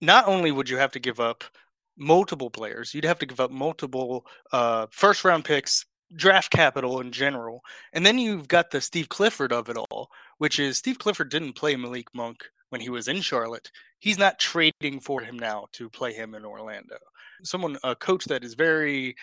not 0.00 0.28
only 0.28 0.52
would 0.52 0.68
you 0.68 0.76
have 0.76 0.92
to 0.92 1.00
give 1.00 1.20
up 1.20 1.44
multiple 1.96 2.50
players, 2.50 2.92
you'd 2.92 3.04
have 3.04 3.18
to 3.20 3.26
give 3.26 3.40
up 3.40 3.50
multiple 3.50 4.26
uh, 4.52 4.86
first 4.90 5.24
round 5.24 5.44
picks, 5.44 5.84
draft 6.14 6.50
capital 6.50 7.00
in 7.00 7.12
general. 7.12 7.62
And 7.92 8.04
then 8.04 8.18
you've 8.18 8.48
got 8.48 8.70
the 8.70 8.80
Steve 8.80 9.08
Clifford 9.08 9.52
of 9.52 9.68
it 9.68 9.76
all, 9.76 10.10
which 10.38 10.58
is 10.58 10.78
Steve 10.78 10.98
Clifford 10.98 11.30
didn't 11.30 11.54
play 11.54 11.76
Malik 11.76 12.08
Monk 12.14 12.44
when 12.68 12.80
he 12.80 12.90
was 12.90 13.08
in 13.08 13.20
Charlotte. 13.20 13.70
He's 13.98 14.18
not 14.18 14.38
trading 14.38 15.00
for 15.00 15.20
him 15.20 15.38
now 15.38 15.66
to 15.72 15.88
play 15.88 16.12
him 16.12 16.34
in 16.34 16.44
Orlando. 16.44 16.96
Someone, 17.42 17.78
a 17.84 17.94
coach 17.96 18.24
that 18.26 18.44
is 18.44 18.54
very 18.54 19.14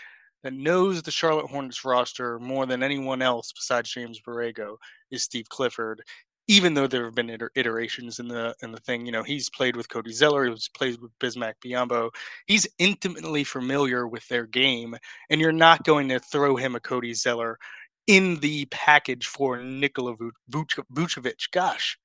that 0.43 0.53
knows 0.53 1.01
the 1.01 1.11
Charlotte 1.11 1.47
Hornets 1.47 1.83
roster 1.83 2.39
more 2.39 2.65
than 2.65 2.81
anyone 2.81 3.21
else 3.21 3.51
besides 3.51 3.91
James 3.91 4.21
Borrego 4.21 4.77
is 5.11 5.23
Steve 5.23 5.49
Clifford 5.49 6.01
even 6.49 6.73
though 6.73 6.88
there 6.88 7.05
have 7.05 7.13
been 7.13 7.29
iter- 7.29 7.51
iterations 7.55 8.17
in 8.19 8.27
the 8.27 8.55
in 8.63 8.71
the 8.71 8.79
thing, 8.79 9.05
you 9.05 9.11
know, 9.11 9.21
he's 9.21 9.49
played 9.51 9.75
with 9.75 9.88
Cody 9.88 10.11
Zeller, 10.11 10.49
he's 10.49 10.67
played 10.67 10.99
with 10.99 11.11
Bismack 11.19 11.53
Biyombo. 11.63 12.09
He's 12.47 12.67
intimately 12.79 13.43
familiar 13.43 14.07
with 14.07 14.27
their 14.27 14.47
game, 14.47 14.95
and 15.29 15.39
you're 15.39 15.51
not 15.51 15.83
going 15.83 16.09
to 16.09 16.19
throw 16.19 16.55
him 16.55 16.75
a 16.75 16.79
Cody 16.79 17.13
Zeller 17.13 17.59
in 18.07 18.39
the 18.39 18.65
package 18.71 19.27
for 19.27 19.61
Nikola 19.61 20.15
Vucevic. 20.51 21.51
Gosh, 21.51 21.99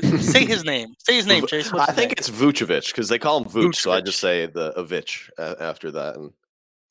say 0.00 0.44
his 0.44 0.64
name. 0.64 0.94
Say 0.98 1.16
his 1.16 1.26
name, 1.26 1.46
Chase. 1.46 1.72
I 1.72 1.86
think 1.86 2.10
name? 2.10 2.14
it's 2.18 2.30
Vucevic 2.30 2.86
because 2.88 3.08
they 3.08 3.18
call 3.18 3.42
him 3.42 3.48
Vuce, 3.48 3.76
so 3.76 3.92
I 3.92 4.00
just 4.00 4.20
say 4.20 4.46
the 4.46 4.76
uh, 4.76 4.82
Avich 4.82 5.30
uh, 5.38 5.54
after 5.60 5.90
that, 5.92 6.16
and 6.16 6.32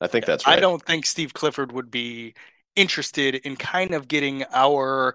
I 0.00 0.06
think 0.06 0.26
that's 0.26 0.46
right. 0.46 0.58
I 0.58 0.60
don't 0.60 0.82
think 0.82 1.06
Steve 1.06 1.34
Clifford 1.34 1.72
would 1.72 1.90
be 1.90 2.34
interested 2.76 3.34
in 3.34 3.56
kind 3.56 3.92
of 3.92 4.08
getting 4.08 4.44
our 4.52 5.14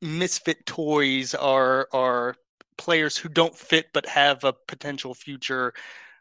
misfit 0.00 0.64
toys 0.66 1.34
our 1.34 1.88
are 1.92 2.36
players 2.76 3.16
who 3.16 3.28
don't 3.28 3.56
fit 3.56 3.86
but 3.92 4.06
have 4.06 4.44
a 4.44 4.54
potential 4.68 5.12
future 5.14 5.74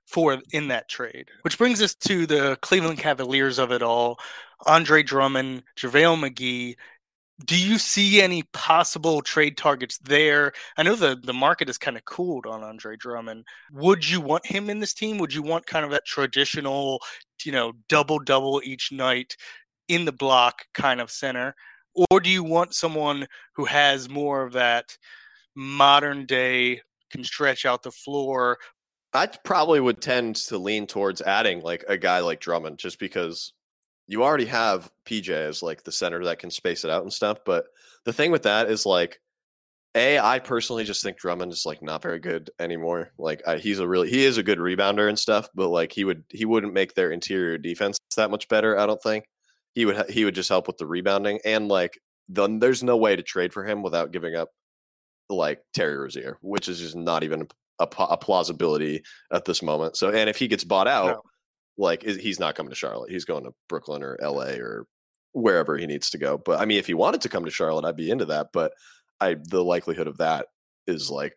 for 0.05 0.37
in 0.51 0.69
that 0.69 0.89
trade. 0.89 1.29
Which 1.43 1.57
brings 1.57 1.81
us 1.81 1.93
to 1.95 2.25
the 2.25 2.57
Cleveland 2.61 2.97
Cavaliers 2.97 3.59
of 3.59 3.71
it 3.71 3.83
all. 3.83 4.19
Andre 4.65 5.03
Drummond, 5.03 5.63
JaVale 5.77 6.29
McGee. 6.29 6.75
Do 7.45 7.57
you 7.57 7.77
see 7.77 8.21
any 8.21 8.43
possible 8.53 9.21
trade 9.21 9.57
targets 9.57 9.99
there? 9.99 10.53
I 10.75 10.83
know 10.83 10.95
the 10.95 11.19
the 11.21 11.33
market 11.33 11.69
is 11.69 11.77
kind 11.77 11.95
of 11.95 12.05
cooled 12.05 12.45
on 12.47 12.63
Andre 12.63 12.95
Drummond. 12.95 13.45
Would 13.73 14.09
you 14.09 14.21
want 14.21 14.45
him 14.45 14.69
in 14.69 14.79
this 14.79 14.93
team? 14.93 15.17
Would 15.19 15.33
you 15.33 15.43
want 15.43 15.67
kind 15.67 15.85
of 15.85 15.91
that 15.91 16.05
traditional, 16.05 16.99
you 17.43 17.51
know, 17.51 17.73
double 17.89 18.19
double 18.19 18.61
each 18.63 18.91
night 18.91 19.35
in 19.87 20.05
the 20.05 20.11
block 20.11 20.63
kind 20.73 20.99
of 20.99 21.11
center, 21.11 21.55
or 22.11 22.19
do 22.19 22.29
you 22.29 22.43
want 22.43 22.73
someone 22.73 23.27
who 23.55 23.65
has 23.65 24.09
more 24.09 24.43
of 24.43 24.53
that 24.53 24.97
modern 25.55 26.25
day 26.25 26.81
can 27.11 27.23
stretch 27.23 27.65
out 27.65 27.83
the 27.83 27.91
floor? 27.91 28.57
I 29.13 29.27
probably 29.27 29.79
would 29.79 30.01
tend 30.01 30.35
to 30.47 30.57
lean 30.57 30.87
towards 30.87 31.21
adding 31.21 31.61
like 31.61 31.85
a 31.87 31.97
guy 31.97 32.19
like 32.19 32.39
Drummond, 32.39 32.79
just 32.79 32.99
because 32.99 33.53
you 34.07 34.23
already 34.23 34.45
have 34.45 34.89
PJ 35.05 35.29
as 35.29 35.61
like 35.61 35.83
the 35.83 35.91
center 35.91 36.23
that 36.25 36.39
can 36.39 36.49
space 36.49 36.83
it 36.85 36.91
out 36.91 37.03
and 37.03 37.13
stuff. 37.13 37.39
But 37.45 37.65
the 38.05 38.13
thing 38.13 38.31
with 38.31 38.43
that 38.43 38.69
is 38.69 38.85
like, 38.85 39.19
a 39.95 40.19
I 40.19 40.39
personally 40.39 40.83
just 40.83 41.01
think 41.01 41.17
Drummond 41.17 41.51
is 41.51 41.65
like 41.65 41.81
not 41.81 42.01
very 42.01 42.19
good 42.19 42.51
anymore. 42.59 43.11
Like 43.17 43.41
I, 43.47 43.57
he's 43.57 43.79
a 43.79 43.87
really 43.87 44.09
he 44.09 44.23
is 44.23 44.37
a 44.37 44.43
good 44.43 44.59
rebounder 44.59 45.09
and 45.09 45.17
stuff, 45.17 45.49
but 45.55 45.69
like 45.69 45.91
he 45.91 46.03
would 46.03 46.23
he 46.29 46.45
wouldn't 46.45 46.73
make 46.73 46.93
their 46.93 47.11
interior 47.11 47.57
defense 47.57 47.97
that 48.15 48.29
much 48.29 48.47
better. 48.47 48.77
I 48.77 48.85
don't 48.85 49.01
think 49.01 49.25
he 49.73 49.85
would 49.85 50.09
he 50.09 50.23
would 50.23 50.35
just 50.35 50.49
help 50.49 50.67
with 50.67 50.77
the 50.77 50.85
rebounding 50.85 51.39
and 51.45 51.67
like 51.67 51.99
then 52.29 52.59
there's 52.59 52.83
no 52.83 52.97
way 52.97 53.15
to 53.15 53.23
trade 53.23 53.53
for 53.53 53.65
him 53.65 53.81
without 53.81 54.11
giving 54.11 54.35
up 54.35 54.49
like 55.29 55.61
Terry 55.73 55.97
Rozier, 55.97 56.37
which 56.41 56.69
is 56.69 56.79
just 56.79 56.95
not 56.95 57.23
even 57.23 57.47
a, 57.79 57.87
a 57.99 58.17
plausibility 58.17 59.01
at 59.31 59.45
this 59.45 59.63
moment. 59.63 59.97
So 59.97 60.11
and 60.11 60.29
if 60.29 60.37
he 60.37 60.47
gets 60.47 60.63
bought 60.63 60.87
out. 60.87 61.07
No 61.07 61.23
like 61.77 62.03
he's 62.03 62.39
not 62.39 62.55
coming 62.55 62.69
to 62.69 62.75
Charlotte. 62.75 63.11
He's 63.11 63.25
going 63.25 63.43
to 63.43 63.53
Brooklyn 63.69 64.03
or 64.03 64.17
LA 64.21 64.55
or 64.57 64.85
wherever 65.33 65.77
he 65.77 65.85
needs 65.85 66.09
to 66.11 66.17
go. 66.17 66.37
But 66.37 66.59
I 66.59 66.65
mean, 66.65 66.77
if 66.77 66.87
he 66.87 66.93
wanted 66.93 67.21
to 67.21 67.29
come 67.29 67.45
to 67.45 67.51
Charlotte, 67.51 67.85
I'd 67.85 67.95
be 67.95 68.09
into 68.09 68.25
that. 68.25 68.47
But 68.51 68.73
I 69.19 69.35
the 69.41 69.63
likelihood 69.63 70.07
of 70.07 70.17
that 70.17 70.47
is 70.87 71.09
like 71.09 71.33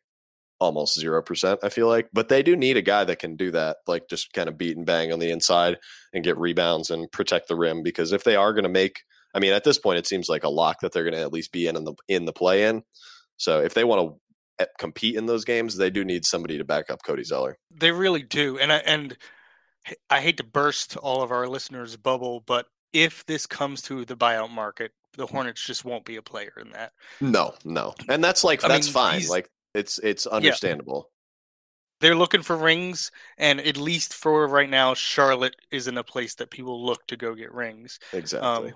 almost 0.58 0.98
zero 0.98 1.22
percent. 1.22 1.60
I 1.62 1.68
feel 1.68 1.88
like, 1.88 2.08
but 2.12 2.28
they 2.28 2.42
do 2.42 2.56
need 2.56 2.76
a 2.76 2.82
guy 2.82 3.04
that 3.04 3.18
can 3.18 3.36
do 3.36 3.50
that, 3.52 3.78
like 3.86 4.08
just 4.08 4.32
kind 4.32 4.48
of 4.48 4.58
beat 4.58 4.76
and 4.76 4.86
bang 4.86 5.12
on 5.12 5.18
the 5.18 5.30
inside 5.30 5.78
and 6.12 6.24
get 6.24 6.38
rebounds 6.38 6.90
and 6.90 7.10
protect 7.10 7.48
the 7.48 7.56
rim. 7.56 7.82
Because 7.82 8.12
if 8.12 8.24
they 8.24 8.36
are 8.36 8.52
going 8.52 8.64
to 8.64 8.70
make, 8.70 9.00
I 9.34 9.40
mean, 9.40 9.52
at 9.52 9.64
this 9.64 9.78
point, 9.78 9.98
it 9.98 10.06
seems 10.06 10.28
like 10.28 10.44
a 10.44 10.50
lock 10.50 10.80
that 10.80 10.92
they're 10.92 11.04
going 11.04 11.14
to 11.14 11.20
at 11.20 11.32
least 11.32 11.52
be 11.52 11.66
in, 11.66 11.76
in 11.76 11.84
the 11.84 11.94
in 12.08 12.24
the 12.24 12.32
play 12.32 12.64
in. 12.64 12.82
So 13.36 13.60
if 13.60 13.74
they 13.74 13.84
want 13.84 14.00
to 14.58 14.64
eh, 14.64 14.66
compete 14.78 15.16
in 15.16 15.26
those 15.26 15.44
games, 15.44 15.76
they 15.76 15.90
do 15.90 16.04
need 16.04 16.24
somebody 16.24 16.58
to 16.58 16.64
back 16.64 16.90
up 16.90 17.02
Cody 17.02 17.24
Zeller. 17.24 17.58
They 17.70 17.90
really 17.90 18.22
do, 18.22 18.58
and 18.58 18.72
I, 18.72 18.76
and 18.78 19.16
I 20.08 20.20
hate 20.20 20.36
to 20.38 20.44
burst 20.44 20.96
all 20.96 21.22
of 21.22 21.30
our 21.30 21.46
listeners' 21.46 21.96
bubble, 21.96 22.40
but 22.46 22.66
if 22.92 23.24
this 23.26 23.46
comes 23.46 23.82
to 23.82 24.04
the 24.04 24.16
buyout 24.16 24.50
market, 24.50 24.92
the 25.16 25.26
Hornets 25.26 25.64
just 25.64 25.84
won't 25.84 26.04
be 26.04 26.16
a 26.16 26.22
player 26.22 26.52
in 26.60 26.70
that. 26.72 26.92
No, 27.20 27.54
no, 27.64 27.94
and 28.08 28.22
that's 28.22 28.44
like 28.44 28.64
I 28.64 28.68
that's 28.68 28.88
mean, 28.88 28.94
fine. 28.94 29.26
Like 29.28 29.48
it's 29.74 29.98
it's 29.98 30.26
understandable. 30.26 31.06
Yeah. 31.06 31.16
They're 32.00 32.16
looking 32.16 32.42
for 32.42 32.56
rings, 32.56 33.10
and 33.36 33.60
at 33.60 33.76
least 33.76 34.14
for 34.14 34.46
right 34.48 34.70
now, 34.70 34.94
Charlotte 34.94 35.56
isn't 35.70 35.98
a 35.98 36.04
place 36.04 36.34
that 36.36 36.50
people 36.50 36.84
look 36.84 37.06
to 37.08 37.16
go 37.16 37.34
get 37.34 37.52
rings. 37.52 37.98
Exactly. 38.12 38.70
Um, 38.70 38.74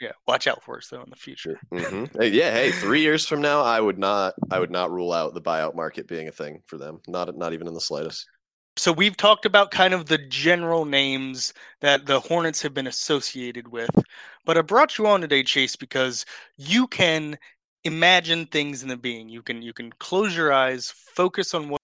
yeah, 0.00 0.12
watch 0.26 0.46
out 0.46 0.62
for 0.62 0.78
us 0.78 0.88
though 0.88 1.02
in 1.02 1.10
the 1.10 1.16
future. 1.16 1.58
Mm-hmm. 1.72 2.20
Hey, 2.20 2.28
yeah, 2.28 2.50
hey, 2.50 2.72
three 2.72 3.00
years 3.00 3.26
from 3.26 3.40
now, 3.40 3.62
I 3.62 3.80
would 3.80 3.98
not, 3.98 4.34
I 4.50 4.58
would 4.58 4.70
not 4.70 4.90
rule 4.90 5.12
out 5.12 5.34
the 5.34 5.40
buyout 5.40 5.74
market 5.74 6.08
being 6.08 6.28
a 6.28 6.32
thing 6.32 6.62
for 6.66 6.78
them. 6.78 7.00
Not, 7.06 7.36
not 7.36 7.52
even 7.52 7.68
in 7.68 7.74
the 7.74 7.80
slightest 7.80 8.26
so 8.76 8.92
we've 8.92 9.16
talked 9.16 9.46
about 9.46 9.70
kind 9.70 9.94
of 9.94 10.06
the 10.06 10.18
general 10.18 10.84
names 10.84 11.54
that 11.80 12.06
the 12.06 12.20
Hornets 12.20 12.62
have 12.62 12.74
been 12.74 12.86
associated 12.86 13.68
with, 13.68 13.90
but 14.44 14.58
I 14.58 14.62
brought 14.62 14.98
you 14.98 15.06
on 15.06 15.20
today, 15.20 15.42
Chase, 15.42 15.76
because 15.76 16.26
you 16.56 16.86
can 16.88 17.38
imagine 17.84 18.46
things 18.46 18.82
in 18.82 18.88
the 18.88 18.96
being. 18.96 19.28
You 19.28 19.42
can 19.42 19.62
you 19.62 19.72
can 19.72 19.92
close 19.92 20.36
your 20.36 20.52
eyes, 20.52 20.92
focus 21.14 21.54
on 21.54 21.68
what 21.68 21.80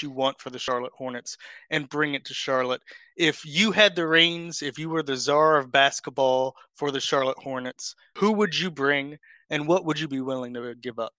you 0.00 0.10
want 0.10 0.40
for 0.40 0.50
the 0.50 0.58
Charlotte 0.58 0.92
Hornets, 0.96 1.36
and 1.70 1.88
bring 1.88 2.14
it 2.14 2.24
to 2.26 2.34
Charlotte. 2.34 2.82
If 3.16 3.44
you 3.44 3.72
had 3.72 3.96
the 3.96 4.06
reins, 4.06 4.62
if 4.62 4.78
you 4.78 4.88
were 4.88 5.02
the 5.02 5.16
czar 5.16 5.58
of 5.58 5.72
basketball 5.72 6.54
for 6.74 6.90
the 6.90 7.00
Charlotte 7.00 7.38
Hornets, 7.38 7.96
who 8.16 8.32
would 8.32 8.56
you 8.56 8.70
bring, 8.70 9.18
and 9.50 9.66
what 9.66 9.84
would 9.84 9.98
you 9.98 10.06
be 10.06 10.20
willing 10.20 10.54
to 10.54 10.74
give 10.76 10.98
up? 10.98 11.14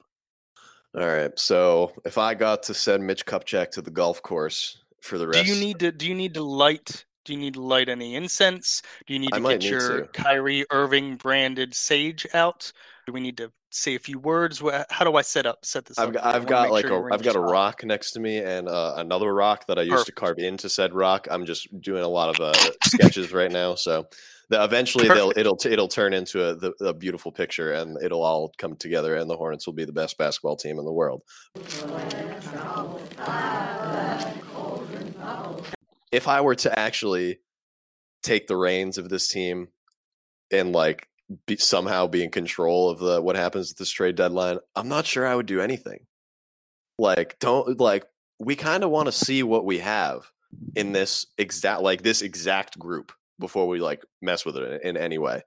All 0.96 1.06
right. 1.06 1.38
So 1.38 1.92
if 2.06 2.18
I 2.18 2.34
got 2.34 2.64
to 2.64 2.74
send 2.74 3.06
Mitch 3.06 3.26
Kupchak 3.26 3.72
to 3.72 3.82
the 3.82 3.92
golf 3.92 4.22
course, 4.22 4.82
for 5.02 5.18
the 5.18 5.28
rest. 5.28 5.46
Do 5.46 5.54
you 5.54 5.60
need 5.60 5.80
to? 5.80 5.92
Do 5.92 6.08
you 6.08 6.16
need 6.16 6.34
to 6.36 6.44
light? 6.44 7.06
Do 7.26 7.34
you 7.34 7.40
need 7.40 7.56
to 7.56 7.62
light 7.62 7.90
any 7.90 8.16
incense? 8.16 8.82
Do 9.06 9.14
you 9.14 9.20
need 9.20 9.32
to 9.34 9.42
get 9.42 9.64
your 9.64 10.02
to. 10.02 10.08
Kyrie 10.08 10.66
Irving 10.72 11.16
branded 11.16 11.76
sage 11.76 12.26
out? 12.34 12.72
Do 13.06 13.14
we 13.14 13.20
need 13.20 13.38
to 13.38 13.52
say 13.72 13.96
a 13.96 14.00
few 14.00 14.20
words? 14.20 14.62
How 14.90 15.04
do 15.04 15.16
I 15.16 15.22
set 15.22 15.46
up 15.46 15.66
set 15.66 15.86
this 15.86 16.00
I've 16.00 16.10
up? 16.10 16.14
Got, 16.16 16.26
I've 16.26 16.46
got 16.46 16.72
like 16.72 16.88
sure 16.88 17.10
a 17.10 17.14
I've 17.14 17.24
got 17.24 17.36
a 17.36 17.40
rock 17.40 17.84
next 17.84 18.12
to 18.12 18.20
me 18.20 18.38
and 18.38 18.68
uh, 18.68 18.96
another 18.98 19.34
rock 19.34 19.68
that 19.68 19.78
I 19.78 19.84
used 19.84 19.92
Perfect. 19.92 20.18
to 20.18 20.22
carve 20.22 20.40
into 20.40 20.70
said 20.70 20.94
rock. 20.94 21.28
I'm 21.30 21.46
just 21.46 21.68
doing 21.82 22.04
a 22.04 22.08
lot 22.08 22.30
of 22.30 22.40
uh, 22.40 22.72
sketches 22.86 23.32
right 23.32 23.52
now, 23.52 23.76
so 23.76 24.08
the, 24.50 24.64
eventually 24.64 25.08
they'll 25.08 25.32
it'll 25.36 25.58
it'll 25.66 25.88
turn 25.88 26.14
into 26.14 26.50
a, 26.50 26.56
the, 26.56 26.74
a 26.82 26.94
beautiful 26.94 27.32
picture 27.32 27.74
and 27.74 28.02
it'll 28.02 28.24
all 28.24 28.52
come 28.58 28.76
together 28.76 29.16
and 29.16 29.30
the 29.30 29.38
Hornets 29.38 29.66
will 29.66 29.74
be 29.74 29.86
the 29.86 29.94
best 29.94 30.18
basketball 30.18 30.56
team 30.56 30.80
in 30.80 30.86
the 30.86 30.92
world 30.92 31.22
if 36.12 36.28
I 36.28 36.42
were 36.42 36.56
to 36.56 36.78
actually 36.78 37.40
take 38.24 38.48
the 38.48 38.58
reins 38.58 38.98
of 38.98 39.10
this 39.10 39.28
team 39.28 39.70
and 40.52 40.74
like 40.74 41.08
be, 41.46 41.58
somehow 41.58 42.08
be 42.08 42.24
in 42.24 42.32
control 42.32 42.90
of 42.90 43.00
the 43.00 43.22
what 43.22 43.36
happens 43.36 43.72
at 43.72 43.78
this 43.78 43.92
trade 43.92 44.16
deadline, 44.16 44.60
I'm 44.76 44.90
not 44.90 45.06
sure 45.06 45.28
I 45.28 45.36
would 45.36 45.46
do 45.46 45.62
anything. 45.62 46.00
Like, 46.98 47.38
don't 47.40 47.80
like 47.80 48.06
we 48.40 48.56
kind 48.56 48.84
of 48.84 48.90
want 48.90 49.08
to 49.08 49.12
see 49.12 49.44
what 49.44 49.66
we 49.66 49.80
have 49.80 50.30
in 50.76 50.92
this 50.92 51.28
exact 51.38 51.82
like 51.82 52.02
this 52.02 52.22
exact 52.22 52.80
group 52.80 53.12
before 53.40 53.68
we 53.68 53.80
like 53.80 54.04
mess 54.22 54.46
with 54.46 54.58
it 54.58 54.82
in, 54.82 54.96
in 54.96 54.98
any 54.98 55.18
way. 55.18 55.42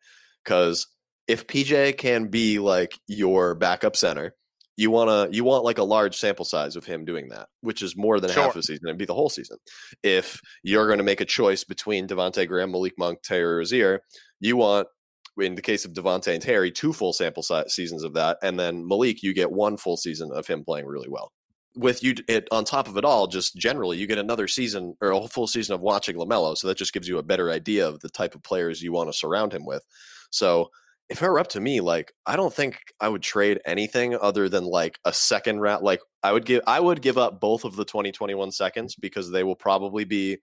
Because 0.45 0.87
if 1.29 1.47
PJ 1.47 1.99
can 1.99 2.29
be 2.29 2.59
like 2.59 2.99
your 3.07 3.55
backup 3.55 3.97
center, 3.97 4.35
you 4.77 4.91
want 4.91 5.11
to 5.11 5.37
you 5.37 5.45
want 5.45 5.65
like 5.65 5.79
a 5.79 5.85
large 5.85 6.17
sample 6.17 6.45
size 6.45 6.77
of 6.77 6.85
him 6.85 7.05
doing 7.05 7.29
that, 7.29 7.49
which 7.61 7.83
is 7.83 7.97
more 7.97 8.21
than 8.21 8.31
sure. 8.31 8.43
half 8.45 8.57
a 8.57 8.63
season 8.63 8.89
and 8.89 8.99
be 8.99 9.05
the 9.05 9.15
whole 9.15 9.29
season. 9.29 9.59
If 10.03 10.41
you're 10.63 10.87
going 10.87 10.99
to 10.99 11.05
make 11.05 11.21
a 11.21 11.27
choice 11.27 11.65
between 11.65 12.09
Devonte 12.09 12.49
Graham, 12.49 12.73
Malik 12.73 12.95
Monk, 12.99 13.23
Terry 13.23 13.57
Rozier, 13.57 14.01
you 14.41 14.57
want 14.57 14.89
in 15.41 15.55
the 15.55 15.63
case 15.63 15.85
of 15.85 15.93
Devonte 15.93 16.33
and 16.33 16.43
Terry, 16.43 16.71
two 16.71 16.93
full 16.93 17.13
sample 17.13 17.43
size 17.43 17.75
seasons 17.75 18.05
of 18.05 18.15
that, 18.15 18.39
and 18.43 18.59
then 18.59 18.87
Malik, 18.87 19.23
you 19.23 19.33
get 19.33 19.51
one 19.51 19.77
full 19.77 19.97
season 19.97 20.31
of 20.33 20.47
him 20.47 20.65
playing 20.65 20.87
really 20.87 21.09
well. 21.09 21.33
With 21.75 22.03
you, 22.03 22.15
it 22.29 22.49
on 22.53 22.65
top 22.65 22.87
of 22.87 22.99
it 22.99 23.05
all, 23.05 23.27
just 23.27 23.57
generally, 23.57 23.97
you 23.97 24.07
get 24.07 24.19
another 24.19 24.47
season 24.47 24.95
or 25.01 25.13
a 25.13 25.29
full 25.29 25.47
season 25.47 25.75
of 25.75 25.81
watching 25.81 26.17
Lamelo, 26.17 26.57
so 26.57 26.69
that 26.69 26.77
just 26.77 26.93
gives 26.93 27.09
you 27.09 27.17
a 27.17 27.23
better 27.23 27.51
idea 27.51 27.89
of 27.89 28.01
the 28.01 28.11
type 28.11 28.35
of 28.35 28.43
players 28.43 28.83
you 28.83 28.93
want 28.93 29.09
to 29.11 29.17
surround 29.17 29.55
him 29.55 29.65
with. 29.65 29.83
So 30.31 30.71
if 31.13 31.21
it 31.21 31.29
were 31.29 31.39
up 31.39 31.49
to 31.49 31.61
me, 31.61 31.81
like 31.81 32.11
I 32.27 32.37
don't 32.37 32.53
think 32.53 32.79
I 32.99 33.09
would 33.09 33.23
trade 33.23 33.61
anything 33.67 34.17
other 34.17 34.49
than 34.49 34.65
like 34.65 34.99
a 35.05 35.13
second 35.13 35.61
round. 35.61 35.85
Like 35.85 36.01
I 36.23 36.33
would 36.33 36.47
give, 36.47 36.63
I 36.67 36.81
would 36.81 37.03
give 37.03 37.19
up 37.19 37.39
both 37.39 37.65
of 37.65 37.77
the 37.77 37.85
2021 37.85 38.51
seconds 38.51 38.97
because 38.97 39.31
they 39.31 39.45
will 39.45 39.55
probably 39.55 40.05
be 40.05 40.39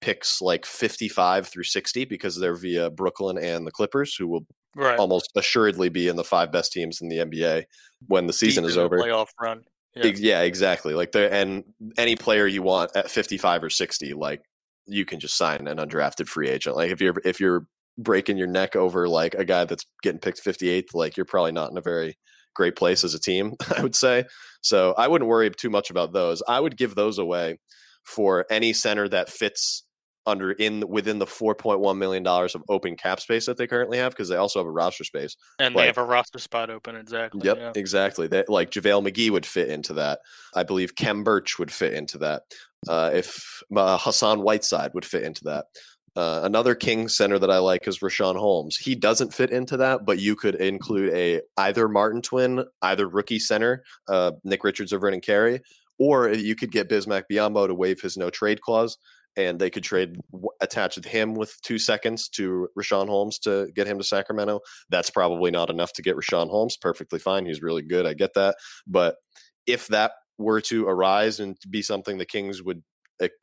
picks 0.00 0.40
like 0.40 0.64
55 0.64 1.48
through 1.48 1.64
60 1.64 2.06
because 2.06 2.40
they're 2.40 2.56
via 2.56 2.88
Brooklyn 2.88 3.36
and 3.36 3.66
the 3.66 3.70
Clippers, 3.70 4.14
who 4.14 4.28
will 4.28 4.46
right. 4.74 4.98
almost 4.98 5.30
assuredly 5.36 5.90
be 5.90 6.08
in 6.08 6.16
the 6.16 6.24
five 6.24 6.50
best 6.50 6.72
teams 6.72 7.02
in 7.02 7.10
the 7.10 7.18
NBA 7.18 7.64
when 8.06 8.26
the 8.26 8.32
season 8.32 8.64
Deep 8.64 8.70
is 8.70 8.78
over. 8.78 8.98
Playoff 8.98 9.28
run. 9.38 9.62
Yeah. 9.94 10.12
yeah, 10.16 10.40
exactly. 10.40 10.94
Like 10.94 11.12
the 11.12 11.30
and 11.30 11.64
any 11.98 12.16
player 12.16 12.46
you 12.46 12.62
want 12.62 12.96
at 12.96 13.10
55 13.10 13.64
or 13.64 13.70
60, 13.70 14.14
like 14.14 14.40
you 14.86 15.04
can 15.04 15.20
just 15.20 15.36
sign 15.36 15.68
an 15.68 15.76
undrafted 15.76 16.28
free 16.28 16.48
agent. 16.48 16.76
Like 16.76 16.92
if 16.92 17.00
you're 17.02 17.20
if 17.26 17.40
you're 17.40 17.66
breaking 17.98 18.38
your 18.38 18.46
neck 18.46 18.76
over 18.76 19.08
like 19.08 19.34
a 19.34 19.44
guy 19.44 19.64
that's 19.64 19.84
getting 20.02 20.20
picked 20.20 20.42
58th, 20.42 20.94
like 20.94 21.16
you're 21.16 21.26
probably 21.26 21.52
not 21.52 21.70
in 21.70 21.76
a 21.76 21.82
very 21.82 22.16
great 22.54 22.76
place 22.76 23.04
as 23.04 23.14
a 23.14 23.20
team, 23.20 23.54
I 23.76 23.82
would 23.82 23.96
say. 23.96 24.24
So 24.62 24.94
I 24.96 25.08
wouldn't 25.08 25.28
worry 25.28 25.50
too 25.50 25.70
much 25.70 25.90
about 25.90 26.12
those. 26.12 26.42
I 26.48 26.60
would 26.60 26.76
give 26.76 26.94
those 26.94 27.18
away 27.18 27.58
for 28.04 28.46
any 28.50 28.72
center 28.72 29.08
that 29.08 29.28
fits 29.28 29.84
under 30.28 30.52
in 30.52 30.86
within 30.86 31.18
the 31.18 31.26
4.1 31.26 31.96
million 31.96 32.22
dollars 32.22 32.54
of 32.54 32.62
open 32.68 32.96
cap 32.96 33.18
space 33.18 33.46
that 33.46 33.56
they 33.56 33.66
currently 33.66 33.96
have 33.96 34.12
because 34.12 34.28
they 34.28 34.36
also 34.36 34.58
have 34.58 34.66
a 34.66 34.70
roster 34.70 35.02
space 35.02 35.36
and 35.58 35.74
like, 35.74 35.82
they 35.82 35.86
have 35.86 35.98
a 35.98 36.04
roster 36.04 36.38
spot 36.38 36.68
open 36.68 36.94
exactly 36.96 37.40
yep 37.42 37.56
yeah. 37.58 37.72
exactly 37.74 38.26
that 38.28 38.48
like 38.48 38.70
javale 38.70 39.02
mcgee 39.02 39.30
would 39.30 39.46
fit 39.46 39.68
into 39.68 39.94
that 39.94 40.20
i 40.54 40.62
believe 40.62 40.94
Khem 40.94 41.24
Birch 41.24 41.58
would 41.58 41.72
fit 41.72 41.94
into 41.94 42.18
that 42.18 42.42
uh, 42.86 43.10
if 43.14 43.62
uh, 43.74 43.96
hassan 43.96 44.40
whiteside 44.40 44.92
would 44.92 45.06
fit 45.06 45.22
into 45.22 45.44
that 45.44 45.64
uh, 46.18 46.40
another 46.42 46.74
king 46.74 47.08
center 47.08 47.38
that 47.38 47.50
I 47.50 47.58
like 47.58 47.86
is 47.86 48.00
Richaun 48.00 48.36
Holmes. 48.36 48.76
He 48.76 48.96
doesn't 48.96 49.32
fit 49.32 49.50
into 49.50 49.76
that, 49.76 50.04
but 50.04 50.18
you 50.18 50.34
could 50.34 50.56
include 50.56 51.12
a 51.14 51.42
either 51.56 51.88
Martin 51.88 52.22
twin, 52.22 52.64
either 52.82 53.06
rookie 53.06 53.38
center, 53.38 53.84
uh, 54.08 54.32
Nick 54.42 54.64
Richards 54.64 54.92
or 54.92 54.98
Vernon 54.98 55.20
Carey, 55.20 55.60
or 55.96 56.30
you 56.30 56.56
could 56.56 56.72
get 56.72 56.88
Bismack 56.88 57.24
Biyombo 57.30 57.68
to 57.68 57.74
waive 57.74 58.00
his 58.00 58.16
no 58.16 58.30
trade 58.30 58.60
clause 58.60 58.98
and 59.36 59.60
they 59.60 59.70
could 59.70 59.84
trade 59.84 60.16
w- 60.32 60.48
attach 60.60 60.96
him 61.06 61.34
with 61.34 61.54
two 61.62 61.78
seconds 61.78 62.28
to 62.30 62.68
Richaun 62.76 63.06
Holmes 63.06 63.38
to 63.40 63.70
get 63.76 63.86
him 63.86 63.98
to 63.98 64.04
Sacramento. 64.04 64.58
That's 64.90 65.10
probably 65.10 65.52
not 65.52 65.70
enough 65.70 65.92
to 65.92 66.02
get 66.02 66.16
Richaun 66.16 66.50
Holmes. 66.50 66.76
Perfectly 66.76 67.20
fine. 67.20 67.46
He's 67.46 67.62
really 67.62 67.82
good. 67.82 68.06
I 68.06 68.14
get 68.14 68.34
that. 68.34 68.56
But 68.88 69.14
if 69.68 69.86
that 69.88 70.12
were 70.38 70.60
to 70.62 70.86
arise 70.88 71.38
and 71.38 71.56
be 71.70 71.82
something 71.82 72.18
the 72.18 72.26
Kings 72.26 72.62
would 72.62 72.82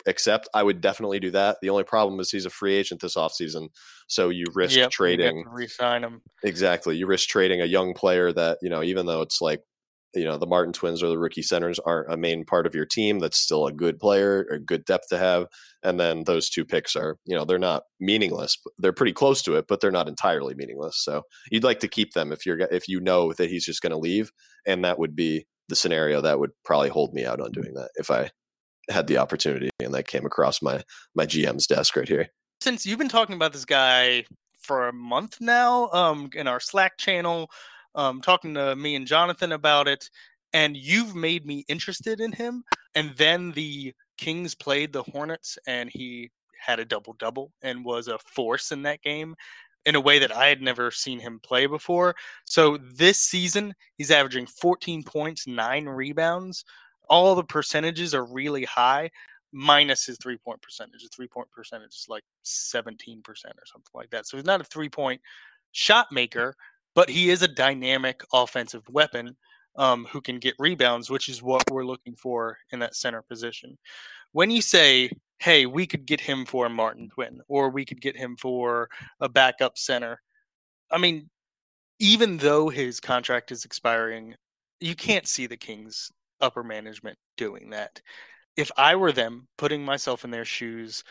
accept, 0.06 0.48
I 0.54 0.64
would 0.64 0.82
definitely 0.82 1.20
do 1.20 1.32
that. 1.32 1.58
The 1.62 1.70
only 1.70 1.84
problem 1.84 2.20
is 2.20 2.32
he's 2.32 2.46
a 2.46 2.50
free 2.50 2.76
agent 2.76 3.02
this 3.02 3.16
offseason. 3.16 3.70
So 4.08 4.30
you 4.30 4.46
risk 4.54 4.78
Yep, 4.78 4.92
trading. 4.92 5.44
to 5.44 5.50
re-sign 5.50 6.04
him. 6.04 6.22
Exactly. 6.44 6.96
You 6.98 7.08
risk 7.08 7.28
trading 7.30 7.62
a 7.62 7.66
young 7.66 7.94
player 7.94 8.32
that, 8.34 8.58
you 8.62 8.70
know, 8.70 8.84
even 8.84 9.06
though 9.06 9.22
it's 9.22 9.42
like, 9.42 9.62
you 10.14 10.24
know, 10.24 10.38
the 10.38 10.48
Martin 10.48 10.72
twins 10.72 11.04
or 11.04 11.10
the 11.10 11.18
rookie 11.18 11.42
centers 11.42 11.78
aren't 11.80 12.12
a 12.12 12.16
main 12.16 12.46
part 12.46 12.66
of 12.66 12.74
your 12.74 12.86
team, 12.86 13.20
that's 13.20 13.38
still 13.38 13.68
a 13.68 13.74
good 13.74 14.00
player, 14.00 14.48
a 14.50 14.58
good 14.58 14.86
depth 14.86 15.10
to 15.10 15.18
have. 15.18 15.48
And 15.84 16.00
then 16.00 16.24
those 16.24 16.50
two 16.50 16.64
picks 16.64 16.96
are, 16.96 17.18
you 17.26 17.36
know, 17.36 17.44
they're 17.44 17.60
not 17.60 17.84
meaningless. 18.00 18.58
They're 18.78 18.94
pretty 18.94 19.12
close 19.12 19.42
to 19.42 19.56
it, 19.56 19.66
but 19.68 19.82
they're 19.82 19.92
not 19.92 20.08
entirely 20.08 20.56
meaningless. 20.56 21.04
So 21.04 21.24
you'd 21.52 21.66
like 21.66 21.82
to 21.82 21.90
keep 21.90 22.14
them 22.14 22.32
if 22.32 22.46
you're 22.46 22.60
if 22.72 22.88
you 22.88 23.02
know 23.02 23.34
that 23.34 23.50
he's 23.50 23.66
just 23.66 23.82
going 23.82 23.92
to 23.92 23.98
leave, 23.98 24.32
and 24.66 24.86
that 24.86 25.00
would 25.00 25.18
be 25.18 25.48
the 25.68 25.76
scenario 25.76 26.22
that 26.22 26.40
would 26.40 26.52
probably 26.64 26.90
hold 26.90 27.14
me 27.14 27.26
out 27.26 27.42
on 27.42 27.52
doing 27.52 27.74
that 27.74 27.90
if 27.96 28.10
I 28.10 28.30
had 28.90 29.08
the 29.08 29.18
opportunity 29.18 29.70
and 29.80 29.94
that 29.94 30.08
came 30.08 30.26
across 30.26 30.62
my 30.62 30.84
my 31.16 31.26
GM's 31.26 31.68
desk 31.68 31.96
right 31.96 32.08
here. 32.08 32.30
Since 32.62 32.86
you've 32.86 33.00
been 33.00 33.10
talking 33.10 33.36
about 33.36 33.54
this 33.54 33.66
guy 33.66 34.26
for 34.60 34.88
a 34.88 34.94
month 34.94 35.40
now, 35.40 35.90
um, 35.92 36.30
in 36.34 36.48
our 36.48 36.60
Slack 36.60 36.98
channel, 36.98 37.50
um, 37.94 38.22
talking 38.22 38.54
to 38.56 38.76
me 38.76 38.96
and 38.96 39.06
Jonathan 39.06 39.52
about 39.52 39.88
it, 39.88 40.10
and 40.54 40.76
you've 40.76 41.16
made 41.16 41.46
me 41.46 41.66
interested 41.68 42.20
in 42.20 42.32
him. 42.32 42.64
And 42.96 43.16
then 43.18 43.52
the 43.52 43.94
Kings 44.18 44.56
played 44.56 44.94
the 44.94 45.04
Hornets, 45.04 45.58
and 45.68 45.90
he 45.94 46.32
had 46.60 46.80
a 46.80 46.86
double 46.86 47.14
double 47.14 47.52
and 47.62 47.86
was 47.86 48.08
a 48.08 48.18
force 48.20 48.72
in 48.72 48.82
that 48.84 49.02
game 49.02 49.36
in 49.86 49.96
a 49.96 50.02
way 50.02 50.18
that 50.20 50.36
I 50.36 50.48
had 50.48 50.62
never 50.62 50.90
seen 50.90 51.20
him 51.20 51.40
play 51.44 51.68
before. 51.68 52.16
So 52.46 52.78
this 52.78 53.20
season, 53.20 53.76
he's 53.98 54.12
averaging 54.12 54.48
14 54.48 55.04
points, 55.04 55.46
nine 55.46 55.86
rebounds. 55.86 56.66
All 57.10 57.36
the 57.36 57.44
percentages 57.44 58.14
are 58.14 58.26
really 58.26 58.64
high, 58.66 59.10
minus 59.52 60.06
his 60.06 60.18
three 60.18 60.38
point 60.38 60.62
percentage. 60.62 61.02
His 61.02 61.10
three 61.16 61.28
point 61.28 61.50
percentage 61.52 61.96
is 61.96 62.06
like 62.10 62.24
17% 62.46 63.20
or 63.26 63.66
something 63.66 63.92
like 63.94 64.10
that. 64.12 64.28
So 64.28 64.38
he's 64.38 64.46
not 64.46 64.62
a 64.62 64.66
three 64.66 64.90
point 64.90 65.22
shot 65.72 66.12
maker, 66.12 66.56
but 66.94 67.10
he 67.10 67.30
is 67.30 67.42
a 67.42 67.48
dynamic 67.48 68.22
offensive 68.34 68.88
weapon 68.90 69.36
um, 69.78 70.06
who 70.06 70.22
can 70.22 70.40
get 70.40 70.56
rebounds, 70.60 71.10
which 71.10 71.30
is 71.30 71.42
what 71.42 71.64
we're 71.72 71.86
looking 71.86 72.16
for 72.16 72.58
in 72.72 72.80
that 72.80 72.96
center 72.96 73.22
position. 73.22 73.78
When 74.32 74.50
you 74.50 74.62
say, 74.62 75.10
hey, 75.40 75.66
we 75.66 75.86
could 75.86 76.06
get 76.06 76.22
him 76.22 76.46
for 76.46 76.70
Martin 76.70 77.10
Twin, 77.10 77.42
or 77.48 77.70
we 77.70 77.86
could 77.86 78.02
get 78.02 78.16
him 78.16 78.36
for 78.38 78.90
a 79.20 79.30
backup 79.30 79.78
center, 79.78 80.22
I 80.92 80.98
mean, 80.98 81.30
even 82.00 82.38
though 82.38 82.70
his 82.70 83.00
contract 83.00 83.52
is 83.52 83.66
expiring, 83.66 84.36
you 84.80 84.96
can't 84.96 85.28
see 85.28 85.48
the 85.48 85.58
Kings 85.58 86.12
upper 86.42 86.64
management 86.64 87.18
doing 87.38 87.70
that. 87.72 88.02
If 88.58 88.72
I 88.78 88.96
were 88.96 89.12
them, 89.12 89.48
putting 89.58 89.84
myself 89.84 90.24
in 90.24 90.32
their 90.32 90.46
shoes, 90.46 91.04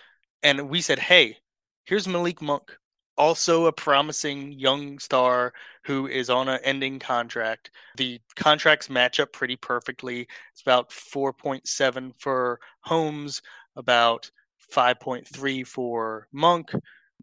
and 0.42 0.68
we 0.68 0.80
said, 0.80 0.98
hey, 0.98 1.36
here's 1.84 2.08
Malik 2.08 2.40
Monk, 2.40 2.76
also 3.16 3.66
a 3.66 3.72
promising 3.72 4.52
young 4.52 4.98
star 4.98 5.52
who 5.84 6.06
is 6.06 6.30
on 6.30 6.48
an 6.48 6.60
ending 6.64 6.98
contract. 6.98 7.70
The 7.96 8.20
contracts 8.36 8.90
match 8.90 9.20
up 9.20 9.32
pretty 9.32 9.56
perfectly. 9.56 10.26
It's 10.52 10.62
about 10.62 10.90
4.7 10.90 12.12
for 12.18 12.60
Holmes, 12.80 13.42
about 13.76 14.30
5.3 14.72 15.66
for 15.66 16.26
Monk. 16.32 16.72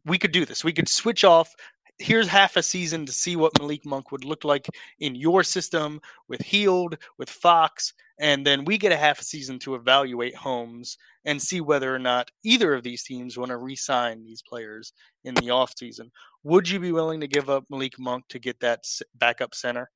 We 0.06 0.18
could 0.18 0.32
do 0.32 0.46
this. 0.46 0.64
We 0.64 0.74
could 0.74 0.90
switch 0.90 1.24
off. 1.24 1.54
Here's 2.02 2.28
half 2.28 2.58
a 2.58 2.64
season 2.64 3.06
to 3.06 3.12
see 3.12 3.36
what 3.36 3.58
Malik 3.60 3.86
Monk 3.86 4.12
would 4.12 4.26
look 4.26 4.44
like 4.44 4.68
in 5.00 5.14
your 5.14 5.44
system 5.44 6.02
with 6.28 6.42
Hield, 6.42 6.98
with 7.20 7.30
Fox, 7.30 7.94
and 8.20 8.46
then 8.46 8.66
we 8.66 8.78
get 8.78 8.92
a 8.92 8.98
half 8.98 9.20
a 9.20 9.24
season 9.24 9.60
to 9.60 9.76
evaluate 9.76 10.36
Holmes 10.36 10.98
and 11.26 11.42
see 11.42 11.62
whether 11.62 11.94
or 11.94 12.00
not 12.00 12.32
either 12.44 12.74
of 12.74 12.84
these 12.84 13.04
teams 13.04 13.38
want 13.38 13.50
to 13.50 13.58
re-sign 13.58 14.24
these 14.24 14.42
players 14.42 14.94
in 15.24 15.36
the 15.36 15.48
offseason. 15.48 16.10
Would 16.44 16.68
you 16.68 16.80
be 16.80 16.92
willing 16.92 17.22
to 17.22 17.28
give 17.28 17.50
up 17.50 17.66
Malik 17.70 18.00
Monk 18.00 18.26
to 18.30 18.40
get 18.40 18.60
that 18.62 18.84
backup 19.16 19.54
center? 19.54 19.90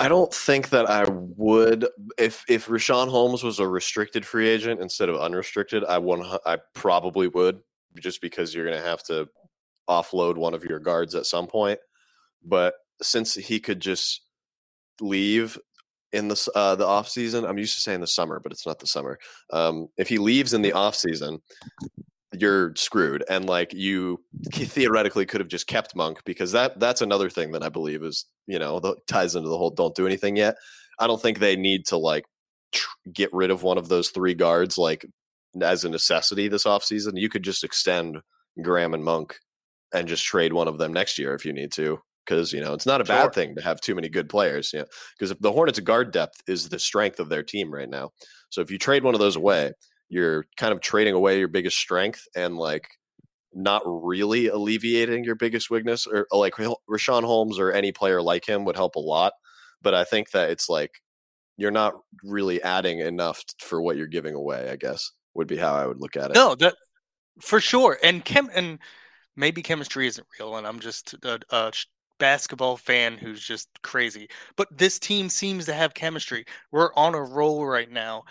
I 0.00 0.08
don't 0.08 0.32
think 0.32 0.70
that 0.70 0.90
I 0.90 1.04
would 1.08 1.86
if 2.18 2.44
if 2.48 2.66
Richaun 2.66 3.08
Holmes 3.08 3.44
was 3.44 3.60
a 3.60 3.68
restricted 3.68 4.26
free 4.26 4.48
agent 4.48 4.80
instead 4.80 5.08
of 5.08 5.16
unrestricted. 5.16 5.84
I 5.84 5.98
one 5.98 6.24
I 6.44 6.58
probably 6.74 7.28
would 7.28 7.60
just 8.00 8.20
because 8.20 8.54
you're 8.54 8.64
going 8.66 8.80
to 8.80 8.84
have 8.88 9.04
to 9.04 9.28
offload 9.88 10.36
one 10.36 10.54
of 10.54 10.64
your 10.64 10.78
guards 10.78 11.14
at 11.14 11.26
some 11.26 11.46
point. 11.46 11.78
But 12.44 12.74
since 13.00 13.34
he 13.34 13.60
could 13.60 13.80
just 13.80 14.22
leave 15.00 15.58
in 16.12 16.28
the 16.28 16.50
uh, 16.54 16.74
the 16.74 16.86
off 16.86 17.08
season, 17.08 17.44
I'm 17.44 17.58
used 17.58 17.74
to 17.74 17.80
saying 17.80 18.00
the 18.00 18.06
summer, 18.06 18.40
but 18.40 18.52
it's 18.52 18.66
not 18.66 18.78
the 18.78 18.86
summer. 18.86 19.18
Um, 19.52 19.88
if 19.96 20.08
he 20.08 20.18
leaves 20.18 20.52
in 20.52 20.62
the 20.62 20.72
off 20.72 20.94
season, 20.94 21.40
you're 22.38 22.74
screwed 22.76 23.24
and 23.28 23.46
like 23.46 23.72
you 23.74 24.22
theoretically 24.46 25.26
could 25.26 25.40
have 25.40 25.48
just 25.48 25.66
kept 25.66 25.94
monk 25.94 26.18
because 26.24 26.52
that 26.52 26.78
that's 26.80 27.02
another 27.02 27.28
thing 27.28 27.52
that 27.52 27.62
i 27.62 27.68
believe 27.68 28.02
is 28.02 28.26
you 28.46 28.58
know 28.58 28.80
the, 28.80 28.96
ties 29.06 29.34
into 29.34 29.48
the 29.48 29.58
whole 29.58 29.70
don't 29.70 29.94
do 29.94 30.06
anything 30.06 30.36
yet 30.36 30.56
i 30.98 31.06
don't 31.06 31.20
think 31.20 31.38
they 31.38 31.56
need 31.56 31.84
to 31.84 31.96
like 31.96 32.24
tr- 32.72 32.88
get 33.12 33.32
rid 33.32 33.50
of 33.50 33.62
one 33.62 33.78
of 33.78 33.88
those 33.88 34.10
three 34.10 34.34
guards 34.34 34.78
like 34.78 35.04
as 35.60 35.84
a 35.84 35.90
necessity 35.90 36.48
this 36.48 36.64
offseason 36.64 37.12
you 37.14 37.28
could 37.28 37.42
just 37.42 37.64
extend 37.64 38.18
graham 38.62 38.94
and 38.94 39.04
monk 39.04 39.38
and 39.94 40.08
just 40.08 40.24
trade 40.24 40.52
one 40.52 40.68
of 40.68 40.78
them 40.78 40.92
next 40.92 41.18
year 41.18 41.34
if 41.34 41.44
you 41.44 41.52
need 41.52 41.72
to 41.72 41.98
because 42.24 42.52
you 42.52 42.60
know 42.60 42.72
it's 42.72 42.86
not 42.86 43.00
a 43.00 43.04
Sure. 43.04 43.16
bad 43.16 43.34
thing 43.34 43.54
to 43.56 43.62
have 43.62 43.80
too 43.80 43.94
many 43.94 44.08
good 44.08 44.28
players 44.28 44.72
you 44.72 44.80
know 44.80 44.86
because 45.18 45.30
if 45.30 45.38
the 45.40 45.52
hornets 45.52 45.80
guard 45.80 46.12
depth 46.12 46.40
is 46.46 46.68
the 46.68 46.78
strength 46.78 47.18
of 47.20 47.28
their 47.28 47.42
team 47.42 47.72
right 47.72 47.88
now 47.88 48.10
so 48.50 48.60
if 48.60 48.70
you 48.70 48.78
trade 48.78 49.04
one 49.04 49.14
of 49.14 49.20
those 49.20 49.36
away 49.36 49.72
you're 50.08 50.44
kind 50.56 50.72
of 50.72 50.80
trading 50.80 51.14
away 51.14 51.38
your 51.38 51.48
biggest 51.48 51.76
strength 51.78 52.22
and 52.36 52.56
like 52.56 52.86
not 53.54 53.82
really 53.84 54.48
alleviating 54.48 55.24
your 55.24 55.34
biggest 55.34 55.70
weakness 55.70 56.06
or 56.06 56.26
uh, 56.32 56.38
like 56.38 56.54
Richaun 56.90 57.22
Holmes 57.24 57.58
or 57.58 57.72
any 57.72 57.92
player 57.92 58.22
like 58.22 58.46
him 58.48 58.64
would 58.64 58.76
help 58.76 58.96
a 58.96 59.00
lot 59.00 59.32
but 59.82 59.94
I 59.94 60.04
think 60.04 60.30
that 60.30 60.50
it's 60.50 60.68
like 60.68 60.90
you're 61.56 61.70
not 61.70 61.94
really 62.24 62.62
adding 62.62 63.00
enough 63.00 63.44
for 63.60 63.82
what 63.82 63.96
you're 63.96 64.06
giving 64.06 64.34
away 64.34 64.70
I 64.70 64.76
guess 64.76 65.10
would 65.34 65.48
be 65.48 65.56
how 65.56 65.74
I 65.74 65.86
would 65.86 66.00
look 66.00 66.16
at 66.16 66.30
it 66.30 66.36
No, 66.36 66.54
that 66.56 66.74
for 67.40 67.60
sure. 67.60 67.98
And 68.02 68.24
chem 68.24 68.50
and 68.54 68.78
maybe 69.36 69.62
chemistry 69.62 70.06
isn't 70.06 70.26
real, 70.38 70.56
and 70.56 70.66
I'm 70.66 70.80
just 70.80 71.14
a, 71.24 71.40
a 71.50 71.72
basketball 72.18 72.76
fan 72.76 73.18
who's 73.18 73.42
just 73.42 73.68
crazy. 73.82 74.28
But 74.56 74.68
this 74.76 74.98
team 74.98 75.28
seems 75.28 75.66
to 75.66 75.74
have 75.74 75.94
chemistry. 75.94 76.44
We're 76.70 76.94
on 76.94 77.14
a 77.14 77.22
roll 77.22 77.66
right 77.66 77.90
now. 77.90 78.24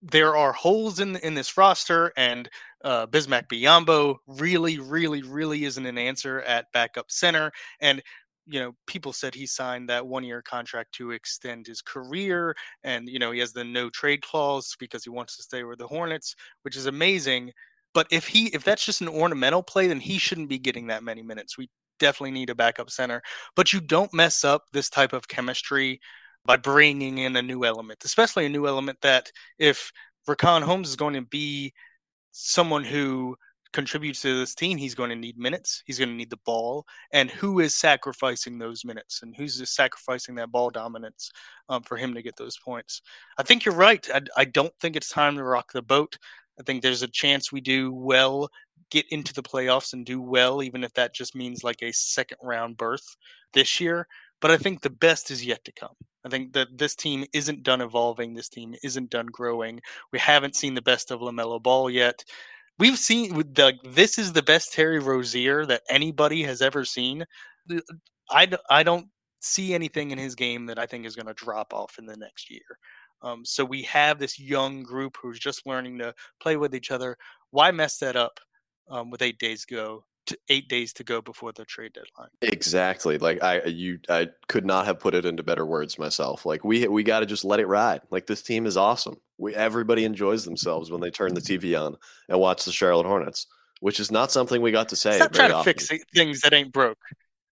There 0.00 0.36
are 0.36 0.52
holes 0.52 1.00
in 1.00 1.16
in 1.16 1.34
this 1.34 1.56
roster, 1.56 2.12
and 2.16 2.48
uh, 2.84 3.06
Bismack 3.08 3.48
Biyombo 3.48 4.16
really, 4.28 4.78
really, 4.78 5.22
really 5.22 5.64
isn't 5.64 5.84
an 5.86 5.98
answer 5.98 6.40
at 6.42 6.70
backup 6.72 7.10
center. 7.10 7.50
And 7.80 8.00
you 8.46 8.60
know, 8.60 8.72
people 8.86 9.12
said 9.12 9.34
he 9.34 9.46
signed 9.46 9.88
that 9.90 10.06
one 10.06 10.24
year 10.24 10.40
contract 10.40 10.92
to 10.94 11.10
extend 11.10 11.66
his 11.66 11.82
career, 11.82 12.54
and 12.84 13.08
you 13.08 13.18
know 13.18 13.32
he 13.32 13.40
has 13.40 13.52
the 13.52 13.64
no 13.64 13.90
trade 13.90 14.22
clause 14.22 14.76
because 14.78 15.02
he 15.02 15.10
wants 15.10 15.36
to 15.36 15.42
stay 15.42 15.64
with 15.64 15.78
the 15.80 15.88
Hornets, 15.88 16.34
which 16.62 16.76
is 16.76 16.86
amazing. 16.86 17.52
But 17.98 18.06
if 18.12 18.28
he 18.28 18.46
if 18.54 18.62
that's 18.62 18.84
just 18.84 19.00
an 19.00 19.08
ornamental 19.08 19.60
play, 19.60 19.88
then 19.88 19.98
he 19.98 20.18
shouldn't 20.18 20.48
be 20.48 20.60
getting 20.60 20.86
that 20.86 21.02
many 21.02 21.20
minutes. 21.20 21.58
We 21.58 21.68
definitely 21.98 22.30
need 22.30 22.48
a 22.48 22.54
backup 22.54 22.90
center. 22.90 23.20
But 23.56 23.72
you 23.72 23.80
don't 23.80 24.14
mess 24.14 24.44
up 24.44 24.66
this 24.72 24.88
type 24.88 25.12
of 25.12 25.26
chemistry 25.26 26.00
by 26.44 26.58
bringing 26.58 27.18
in 27.18 27.34
a 27.34 27.42
new 27.42 27.64
element, 27.64 28.04
especially 28.04 28.46
a 28.46 28.50
new 28.50 28.68
element 28.68 28.98
that 29.02 29.32
if 29.58 29.90
Richaun 30.28 30.62
Holmes 30.62 30.90
is 30.90 30.94
going 30.94 31.14
to 31.14 31.22
be 31.22 31.74
someone 32.30 32.84
who 32.84 33.34
contributes 33.72 34.22
to 34.22 34.38
this 34.38 34.54
team, 34.54 34.78
he's 34.78 34.94
going 34.94 35.10
to 35.10 35.16
need 35.16 35.36
minutes. 35.36 35.82
He's 35.84 35.98
going 35.98 36.10
to 36.10 36.14
need 36.14 36.30
the 36.30 36.38
ball. 36.46 36.86
And 37.12 37.28
who 37.28 37.58
is 37.58 37.74
sacrificing 37.74 38.60
those 38.60 38.84
minutes? 38.84 39.24
And 39.24 39.34
who's 39.34 39.58
just 39.58 39.74
sacrificing 39.74 40.36
that 40.36 40.52
ball 40.52 40.70
dominance 40.70 41.32
um, 41.68 41.82
for 41.82 41.96
him 41.96 42.14
to 42.14 42.22
get 42.22 42.36
those 42.36 42.58
points? 42.64 43.02
I 43.38 43.42
think 43.42 43.64
you're 43.64 43.74
right. 43.74 44.06
I, 44.14 44.20
I 44.36 44.44
don't 44.44 44.72
think 44.80 44.94
it's 44.94 45.08
time 45.08 45.34
to 45.34 45.42
rock 45.42 45.72
the 45.72 45.82
boat. 45.82 46.16
I 46.58 46.62
think 46.64 46.82
there's 46.82 47.02
a 47.02 47.08
chance 47.08 47.52
we 47.52 47.60
do 47.60 47.92
well, 47.92 48.48
get 48.90 49.06
into 49.10 49.32
the 49.32 49.42
playoffs 49.42 49.92
and 49.92 50.04
do 50.04 50.20
well, 50.20 50.62
even 50.62 50.82
if 50.84 50.92
that 50.94 51.14
just 51.14 51.34
means 51.34 51.64
like 51.64 51.82
a 51.82 51.92
second 51.92 52.38
round 52.42 52.76
berth 52.76 53.16
this 53.52 53.80
year. 53.80 54.06
But 54.40 54.50
I 54.50 54.56
think 54.56 54.80
the 54.80 54.90
best 54.90 55.30
is 55.30 55.44
yet 55.44 55.64
to 55.64 55.72
come. 55.72 55.94
I 56.24 56.28
think 56.28 56.52
that 56.52 56.68
this 56.76 56.94
team 56.94 57.24
isn't 57.32 57.62
done 57.62 57.80
evolving. 57.80 58.34
This 58.34 58.48
team 58.48 58.74
isn't 58.82 59.10
done 59.10 59.26
growing. 59.26 59.80
We 60.12 60.18
haven't 60.18 60.56
seen 60.56 60.74
the 60.74 60.82
best 60.82 61.10
of 61.10 61.20
LaMelo 61.20 61.62
Ball 61.62 61.90
yet. 61.90 62.24
We've 62.78 62.98
seen 62.98 63.42
this 63.84 64.18
is 64.18 64.32
the 64.32 64.42
best 64.42 64.72
Terry 64.72 65.00
Rozier 65.00 65.66
that 65.66 65.82
anybody 65.90 66.44
has 66.44 66.62
ever 66.62 66.84
seen. 66.84 67.24
I, 68.30 68.48
I 68.70 68.82
don't 68.82 69.06
see 69.40 69.74
anything 69.74 70.10
in 70.10 70.18
his 70.18 70.34
game 70.34 70.66
that 70.66 70.78
I 70.78 70.86
think 70.86 71.06
is 71.06 71.16
going 71.16 71.26
to 71.26 71.34
drop 71.34 71.72
off 71.72 71.98
in 71.98 72.06
the 72.06 72.16
next 72.16 72.50
year. 72.50 72.78
Um, 73.22 73.44
so 73.44 73.64
we 73.64 73.82
have 73.82 74.18
this 74.18 74.38
young 74.38 74.82
group 74.82 75.16
who's 75.20 75.38
just 75.38 75.66
learning 75.66 75.98
to 75.98 76.14
play 76.40 76.56
with 76.56 76.74
each 76.74 76.90
other. 76.90 77.16
Why 77.50 77.70
mess 77.70 77.98
that 77.98 78.16
up 78.16 78.38
um, 78.88 79.10
with 79.10 79.22
eight 79.22 79.38
days 79.38 79.64
go? 79.64 80.04
To 80.26 80.38
eight 80.50 80.68
days 80.68 80.92
to 80.92 81.04
go 81.04 81.22
before 81.22 81.52
the 81.52 81.64
trade 81.64 81.94
deadline. 81.94 82.28
Exactly. 82.42 83.16
Like 83.16 83.42
I 83.42 83.62
you 83.64 83.98
I 84.10 84.28
could 84.46 84.66
not 84.66 84.84
have 84.84 85.00
put 85.00 85.14
it 85.14 85.24
into 85.24 85.42
better 85.42 85.64
words 85.64 85.98
myself. 85.98 86.44
Like 86.44 86.62
we 86.64 86.86
we 86.86 87.02
got 87.02 87.20
to 87.20 87.26
just 87.26 87.46
let 87.46 87.60
it 87.60 87.66
ride. 87.66 88.02
Like 88.10 88.26
this 88.26 88.42
team 88.42 88.66
is 88.66 88.76
awesome. 88.76 89.16
We 89.38 89.54
everybody 89.54 90.04
enjoys 90.04 90.44
themselves 90.44 90.90
when 90.90 91.00
they 91.00 91.10
turn 91.10 91.32
the 91.32 91.40
TV 91.40 91.80
on 91.82 91.96
and 92.28 92.38
watch 92.38 92.66
the 92.66 92.72
Charlotte 92.72 93.06
Hornets, 93.06 93.46
which 93.80 94.00
is 94.00 94.10
not 94.10 94.30
something 94.30 94.60
we 94.60 94.70
got 94.70 94.90
to 94.90 94.96
say 94.96 95.16
Stop 95.16 95.32
trying 95.32 95.48
to 95.48 95.56
often. 95.56 95.72
fix 95.72 95.88
things 96.14 96.42
that 96.42 96.52
ain't 96.52 96.72
broke. 96.74 96.98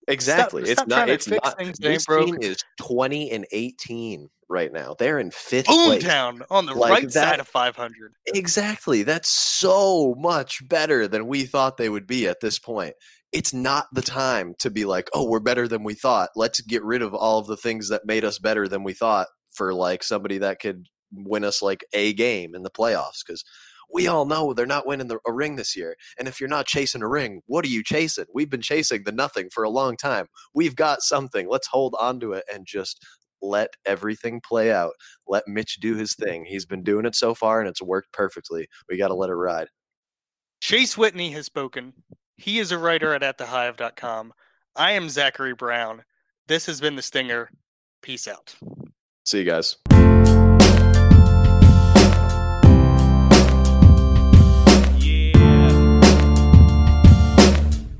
Exactly. 0.08 0.64
stop 0.64 0.70
it's 0.70 0.82
trying 0.94 1.06
not 1.06 1.08
it's 1.08 1.28
not 1.28 1.58
things 1.58 1.78
this 1.78 2.06
team 2.06 2.38
is 2.40 2.56
20 2.80 3.30
and 3.32 3.46
18 3.52 4.28
right 4.48 4.72
now. 4.72 4.94
They're 4.96 5.18
in 5.18 5.30
5th 5.30 5.64
place. 5.64 6.04
Boomtown 6.04 6.42
on 6.50 6.66
the 6.66 6.74
Like 6.74 6.90
right 6.92 7.02
that- 7.04 7.12
side 7.12 7.40
of 7.40 7.48
500. 7.48 8.12
Exactly. 8.26 9.02
That's 9.02 9.28
so 9.28 10.14
much 10.18 10.66
better 10.68 11.08
than 11.08 11.26
we 11.26 11.44
thought 11.44 11.76
they 11.76 11.88
would 11.88 12.06
be 12.06 12.28
at 12.28 12.40
this 12.40 12.58
point. 12.58 12.94
It's 13.32 13.52
not 13.52 13.86
the 13.92 14.02
time 14.02 14.54
to 14.60 14.70
be 14.70 14.84
like, 14.84 15.08
oh, 15.12 15.28
we're 15.28 15.40
better 15.40 15.66
than 15.66 15.82
we 15.82 15.94
thought. 15.94 16.30
Let's 16.36 16.60
get 16.60 16.84
rid 16.84 17.02
of 17.02 17.12
all 17.12 17.40
of 17.40 17.48
the 17.48 17.56
things 17.56 17.88
that 17.88 18.06
made 18.06 18.24
us 18.24 18.38
better 18.38 18.68
than 18.68 18.84
we 18.84 18.92
thought 18.92 19.26
for 19.52 19.74
like 19.74 20.04
somebody 20.04 20.38
that 20.38 20.60
could 20.60 20.86
win 21.12 21.42
us 21.44 21.60
like 21.60 21.84
a 21.92 22.12
game 22.12 22.54
in 22.54 22.62
the 22.62 22.70
playoffs. 22.70 23.24
Because 23.26 23.44
we 23.92 24.06
all 24.06 24.24
know 24.24 24.52
they're 24.52 24.66
not 24.66 24.86
winning 24.86 25.08
the, 25.08 25.18
a 25.26 25.32
ring 25.32 25.56
this 25.56 25.76
year. 25.76 25.96
And 26.18 26.28
if 26.28 26.40
you're 26.40 26.48
not 26.48 26.66
chasing 26.66 27.02
a 27.02 27.08
ring, 27.08 27.42
what 27.46 27.64
are 27.64 27.68
you 27.68 27.82
chasing? 27.82 28.26
We've 28.34 28.50
been 28.50 28.62
chasing 28.62 29.04
the 29.04 29.12
nothing 29.12 29.48
for 29.50 29.64
a 29.64 29.70
long 29.70 29.96
time. 29.96 30.26
We've 30.54 30.76
got 30.76 31.02
something. 31.02 31.48
Let's 31.48 31.68
hold 31.68 31.94
on 32.00 32.20
to 32.20 32.32
it 32.32 32.44
and 32.52 32.66
just 32.66 33.04
let 33.42 33.70
everything 33.84 34.40
play 34.40 34.72
out. 34.72 34.92
Let 35.26 35.46
Mitch 35.46 35.76
do 35.76 35.94
his 35.94 36.14
thing. 36.14 36.44
He's 36.44 36.66
been 36.66 36.82
doing 36.82 37.06
it 37.06 37.14
so 37.14 37.34
far 37.34 37.60
and 37.60 37.68
it's 37.68 37.82
worked 37.82 38.12
perfectly. 38.12 38.68
We 38.88 38.98
got 38.98 39.08
to 39.08 39.14
let 39.14 39.30
it 39.30 39.34
ride. 39.34 39.68
Chase 40.60 40.96
Whitney 40.96 41.30
has 41.32 41.46
spoken. 41.46 41.92
He 42.36 42.58
is 42.58 42.72
a 42.72 42.78
writer 42.78 43.14
at 43.14 43.22
atthehive.com. 43.22 44.32
I 44.74 44.92
am 44.92 45.08
Zachary 45.08 45.54
Brown. 45.54 46.02
This 46.48 46.66
has 46.66 46.80
been 46.80 46.96
The 46.96 47.02
Stinger. 47.02 47.50
Peace 48.02 48.28
out. 48.28 48.54
See 49.24 49.38
you 49.38 49.44
guys. 49.44 49.76